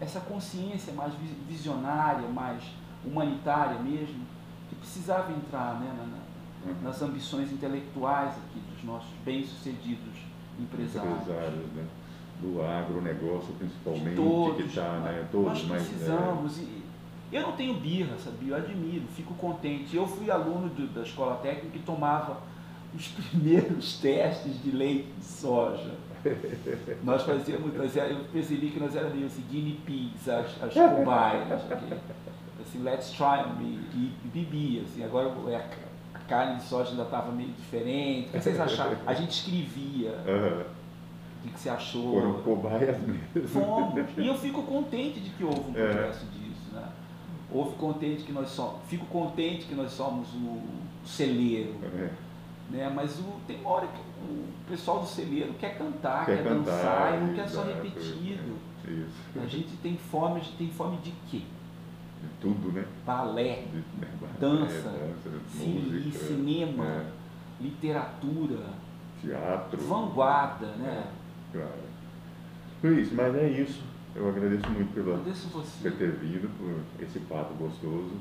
essa 0.00 0.20
consciência 0.20 0.92
mais 0.94 1.12
visionária, 1.46 2.26
mais 2.28 2.62
humanitária 3.04 3.78
mesmo, 3.80 4.24
que 4.70 4.76
precisava 4.76 5.30
entrar 5.32 5.78
né, 5.78 5.92
na, 5.98 6.06
na, 6.06 6.72
uhum. 6.72 6.82
nas 6.82 7.02
ambições 7.02 7.52
intelectuais 7.52 8.30
aqui 8.30 8.60
dos 8.60 8.82
nossos 8.82 9.10
bem-sucedidos 9.24 10.24
empresários. 10.58 11.20
empresários 11.22 11.72
né? 11.72 11.86
Do 12.44 12.62
agronegócio, 12.62 13.54
principalmente, 13.54 14.16
todos, 14.16 14.56
que 14.56 14.62
está, 14.64 14.98
né? 14.98 15.26
Todos, 15.32 15.66
nós 15.66 15.82
precisamos. 15.82 16.58
Mas, 16.58 16.68
é... 16.68 16.84
Eu 17.32 17.42
não 17.42 17.52
tenho 17.52 17.74
birra, 17.74 18.16
sabia? 18.18 18.50
Eu 18.50 18.56
admiro, 18.56 19.04
fico 19.16 19.34
contente. 19.34 19.96
Eu 19.96 20.06
fui 20.06 20.30
aluno 20.30 20.68
de, 20.68 20.86
da 20.88 21.02
escola 21.02 21.36
técnica 21.36 21.76
e 21.76 21.80
tomava 21.80 22.38
os 22.94 23.08
primeiros 23.30 23.98
testes 23.98 24.62
de 24.62 24.70
leite 24.70 25.08
de 25.18 25.24
soja. 25.24 25.94
nós 27.02 27.22
fazíamos, 27.22 27.74
nós 27.74 27.96
era, 27.96 28.08
eu 28.08 28.24
percebi 28.32 28.70
que 28.70 28.80
nós 28.80 28.94
éramos 28.96 29.24
assim, 29.24 29.42
guinea 29.50 29.76
pigs, 29.84 30.28
as, 30.28 30.62
as 30.62 30.72
cobaias, 30.72 31.62
okay? 31.64 31.98
assim, 32.60 32.82
let's 32.82 33.10
try 33.10 33.44
me, 33.58 33.78
e, 33.94 34.12
e 34.24 34.28
bebia, 34.32 34.82
assim, 34.82 35.04
agora 35.04 35.30
é, 35.50 35.56
a, 36.14 36.18
carne 36.20 36.56
de 36.56 36.64
soja 36.64 36.90
ainda 36.90 37.02
estava 37.02 37.30
meio 37.30 37.50
diferente, 37.50 38.28
o 38.28 38.32
que 38.32 38.40
vocês 38.40 38.58
acharam? 38.58 38.96
A 39.06 39.12
gente 39.12 39.32
escrevia, 39.32 40.12
uhum. 40.26 40.64
O 41.48 41.52
que 41.52 41.60
você 41.60 41.68
achou? 41.68 42.14
Foram 42.14 42.42
cobaias 42.42 42.96
mesmo. 43.00 43.48
Fomos, 43.48 44.04
e 44.16 44.26
eu 44.26 44.36
fico 44.36 44.62
contente 44.62 45.20
de 45.20 45.30
que 45.30 45.44
houve 45.44 45.70
um 45.70 45.76
é. 45.76 45.92
progresso 45.92 46.26
é. 46.26 46.38
disso, 46.38 46.74
né? 46.74 46.88
Houve 47.50 47.76
contente 47.76 48.22
que 48.24 48.32
nós 48.32 48.48
somos, 48.48 48.80
fico 48.88 49.06
contente 49.06 49.66
que 49.66 49.74
nós 49.74 49.92
somos 49.92 50.28
o 50.34 50.60
celeiro, 51.04 51.74
é. 51.82 52.10
né? 52.70 52.92
mas 52.94 53.18
o, 53.18 53.40
tem 53.46 53.60
uma 53.60 53.70
hora 53.70 53.86
que 53.86 54.00
o 54.00 54.46
pessoal 54.68 55.00
do 55.00 55.06
celeiro 55.06 55.52
quer 55.54 55.76
cantar, 55.76 56.24
quer, 56.24 56.38
quer 56.38 56.48
cantar, 56.48 56.72
dançar 56.72 57.14
e 57.14 57.26
não 57.26 57.34
quer 57.34 57.48
só 57.48 57.62
repetido. 57.62 58.56
Isso. 58.86 59.40
A 59.42 59.46
gente 59.46 59.76
tem 59.82 59.96
fome, 59.96 60.40
a 60.40 60.42
gente 60.42 60.56
tem 60.56 60.68
fome 60.68 60.96
de 60.98 61.12
quê? 61.30 61.42
De 62.22 62.28
tudo, 62.40 62.72
né? 62.72 62.84
Balé, 63.04 63.64
de, 63.70 63.76
né, 64.00 64.08
dança, 64.40 64.90
dança 64.90 65.30
música, 65.54 66.18
cinema, 66.26 66.86
é. 66.86 67.06
literatura, 67.60 68.60
teatro, 69.20 69.80
vanguarda, 69.82 70.66
né? 70.76 71.06
Claro. 71.54 71.70
Luiz, 72.82 73.12
mas 73.12 73.34
é 73.36 73.48
isso. 73.48 73.80
Eu 74.14 74.28
agradeço 74.28 74.68
muito 74.70 74.92
pela, 74.92 75.14
agradeço 75.14 75.48
por 75.48 75.92
ter 75.92 76.10
vindo, 76.12 76.50
por 76.58 77.04
esse 77.04 77.20
papo 77.20 77.54
gostoso. 77.54 78.12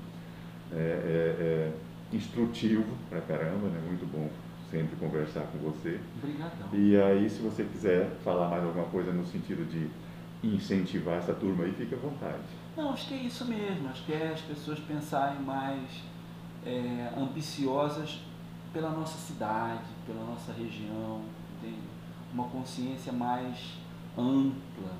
É, 0.72 0.76
é, 0.76 1.72
é 2.12 2.16
instrutivo 2.16 2.86
pra 3.10 3.22
caramba, 3.22 3.68
né? 3.70 3.82
Muito 3.88 4.06
bom 4.06 4.30
sempre 4.70 4.96
conversar 4.96 5.42
com 5.52 5.58
você. 5.60 6.00
Obrigadão. 6.18 6.68
E 6.74 6.96
aí, 6.96 7.30
se 7.30 7.42
você 7.42 7.64
quiser 7.64 8.10
falar 8.24 8.50
mais 8.50 8.64
alguma 8.64 8.86
coisa 8.86 9.12
no 9.12 9.26
sentido 9.26 9.68
de 9.70 9.90
incentivar 10.48 11.18
essa 11.18 11.34
turma 11.34 11.64
aí, 11.64 11.74
fique 11.74 11.96
à 11.96 11.98
vontade. 11.98 12.44
Não, 12.78 12.92
acho 12.92 13.08
que 13.08 13.14
é 13.16 13.18
isso 13.18 13.46
mesmo. 13.46 13.90
Acho 13.90 14.06
que 14.06 14.14
é 14.14 14.32
as 14.34 14.42
pessoas 14.42 14.80
pensarem 14.80 15.40
mais 15.42 16.04
é, 16.66 17.12
ambiciosas 17.18 18.22
pela 18.72 18.90
nossa 18.90 19.18
cidade, 19.18 19.86
pela 20.06 20.24
nossa 20.24 20.52
região? 20.54 21.22
Uma 22.34 22.46
consciência 22.46 23.14
mais 23.14 23.78
ampla. 24.18 24.92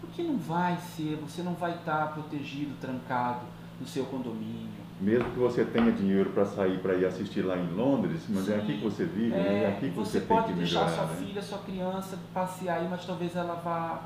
Porque 0.00 0.22
não 0.22 0.38
vai 0.38 0.76
ser, 0.76 1.16
você 1.16 1.42
não 1.42 1.54
vai 1.54 1.74
estar 1.74 2.12
protegido, 2.12 2.76
trancado 2.80 3.46
no 3.80 3.86
seu 3.86 4.04
condomínio 4.06 4.78
mesmo 5.00 5.30
que 5.30 5.38
você 5.38 5.64
tenha 5.64 5.92
dinheiro 5.92 6.30
para 6.30 6.44
sair 6.44 6.78
para 6.80 6.94
ir 6.94 7.06
assistir 7.06 7.42
lá 7.42 7.56
em 7.56 7.68
Londres, 7.68 8.22
mas 8.28 8.44
Sim, 8.46 8.52
é 8.52 8.56
aqui 8.56 8.78
que 8.78 8.84
você 8.84 9.04
vive, 9.04 9.32
é, 9.34 9.42
né? 9.42 9.64
é 9.64 9.68
aqui 9.68 9.90
que 9.90 9.96
você, 9.96 10.20
você 10.20 10.26
tem 10.26 10.42
que 10.42 10.52
deixar 10.54 10.86
melhorar, 10.86 10.96
sua 10.96 11.06
né? 11.06 11.26
filha, 11.26 11.42
sua 11.42 11.58
criança 11.58 12.18
passear 12.34 12.78
aí, 12.78 12.88
mas 12.88 13.06
talvez 13.06 13.36
ela 13.36 13.54
vá, 13.54 14.02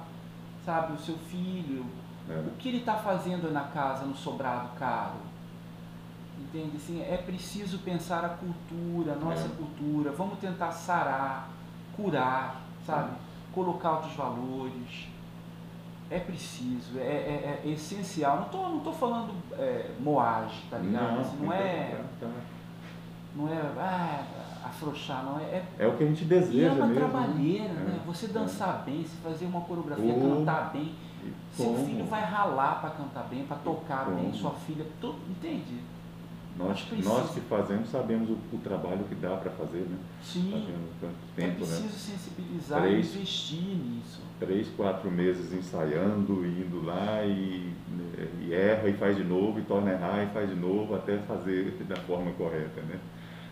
sabe, 0.65 0.93
o 0.93 0.99
seu 0.99 1.17
filho. 1.17 1.87
É. 2.29 2.39
O 2.47 2.51
que 2.59 2.69
ele 2.69 2.79
está 2.79 2.97
fazendo 2.97 3.51
na 3.51 3.65
casa, 3.65 4.05
no 4.05 4.15
sobrado 4.15 4.69
caro? 4.79 5.17
Entende? 6.41 6.77
Assim, 6.77 7.01
é 7.01 7.17
preciso 7.17 7.79
pensar 7.79 8.25
a 8.25 8.29
cultura, 8.29 9.13
a 9.13 9.17
nossa 9.17 9.47
é. 9.47 9.49
cultura. 9.49 10.13
Vamos 10.13 10.39
tentar 10.39 10.73
sarar, 10.73 11.49
curar, 11.97 12.63
sabe? 12.87 13.13
Colocar 13.53 13.93
outros 13.93 14.15
valores 14.15 15.09
é 16.11 16.19
preciso, 16.19 16.99
é, 16.99 17.03
é, 17.03 17.63
é 17.65 17.69
essencial. 17.69 18.37
Não 18.37 18.47
estou 18.47 18.69
não 18.69 18.81
tô 18.81 18.93
falando 18.93 19.33
é, 19.53 19.91
moagem, 19.99 20.61
tá 20.71 20.79
ligado? 20.79 21.15
Não, 21.15 21.21
assim, 21.21 21.37
não 21.41 21.53
é. 21.53 22.01
Tá. 22.21 22.29
Não 23.35 23.49
é 23.49 23.61
ah, 23.79 24.25
afrouxar, 24.65 25.25
não. 25.25 25.39
É, 25.39 25.63
é 25.79 25.87
o 25.87 25.97
que 25.97 26.05
a 26.05 26.07
gente 26.07 26.25
deseja. 26.27 26.53
E 26.53 26.65
é 26.65 26.71
uma 26.71 26.87
mesmo, 26.87 27.01
né? 27.01 27.09
trabalheira, 27.09 27.73
né? 27.73 27.93
né? 27.93 28.01
Você 28.07 28.27
dançar 28.27 28.83
bem, 28.85 29.03
se 29.05 29.17
fazer 29.17 29.47
uma 29.47 29.63
coreografia, 29.63 30.15
cantar 30.15 30.73
bem. 30.73 30.95
Seu 31.53 31.75
filho 31.77 32.05
vai 32.07 32.23
ralar 32.23 32.81
para 32.81 32.91
cantar 32.91 33.25
bem, 33.25 33.45
para 33.45 33.57
tocar 33.59 34.11
bem, 34.11 34.33
sua 34.33 34.51
filha, 34.51 34.85
tudo, 35.01 35.19
entende? 35.31 35.81
Nós, 36.57 36.87
nós 37.03 37.31
que 37.31 37.41
fazemos 37.41 37.89
sabemos 37.89 38.29
o, 38.29 38.35
o 38.53 38.59
trabalho 38.63 39.05
que 39.09 39.15
dá 39.15 39.37
para 39.37 39.51
fazer, 39.53 39.87
né? 39.89 39.97
Sim. 40.23 40.67
tanto 41.01 41.15
tempo, 41.35 41.51
é 41.51 41.67
preciso 41.67 41.83
né? 41.85 41.91
sensibilizar 41.91 42.83
três, 42.83 43.07
e 43.07 43.17
investir 43.17 43.59
nisso. 43.59 44.21
Três, 44.39 44.69
quatro 44.77 45.11
meses 45.11 45.53
ensaiando, 45.53 46.45
indo 46.45 46.85
lá 46.85 47.25
e, 47.25 47.73
e, 48.43 48.53
erra 48.53 48.89
e 48.89 48.93
faz 48.93 49.17
de 49.17 49.25
novo, 49.25 49.61
e 49.61 49.63
torna 49.63 49.91
a 49.91 49.95
errar 49.95 50.25
e 50.25 50.27
faz 50.27 50.51
de 50.51 50.57
novo, 50.57 50.95
até 50.95 51.17
fazer 51.21 51.75
da 51.89 51.97
forma 51.97 52.31
correta, 52.33 52.83
né? 52.83 52.99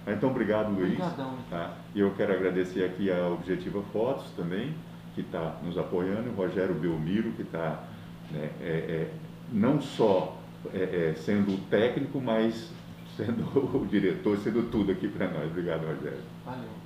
Então, 0.07 0.31
obrigado, 0.31 0.71
Luiz. 0.71 0.93
Obrigadão. 0.93 1.35
Tá? 1.49 1.75
E 1.95 2.01
eu 2.01 2.13
quero 2.15 2.33
agradecer 2.33 2.85
aqui 2.85 3.11
a 3.11 3.29
Objetiva 3.29 3.83
Fotos 3.93 4.31
também, 4.37 4.75
que 5.15 5.23
está 5.23 5.57
nos 5.63 5.77
apoiando, 5.79 6.31
o 6.31 6.35
Rogério 6.35 6.75
Belmiro, 6.75 7.33
que 7.33 7.43
está 7.43 7.83
né, 8.31 8.51
é, 8.61 8.67
é, 8.67 9.11
não 9.53 9.81
só 9.81 10.37
é, 10.73 11.11
é 11.11 11.15
sendo 11.15 11.59
técnico, 11.69 12.21
mas 12.21 12.71
sendo 13.25 13.45
o 13.77 13.87
diretor, 13.87 14.39
sendo 14.39 14.71
tudo 14.71 14.93
aqui 14.93 15.09
para 15.09 15.29
nós. 15.31 15.51
Obrigado, 15.51 15.87
Rogério. 15.87 16.19
Valeu. 16.45 16.80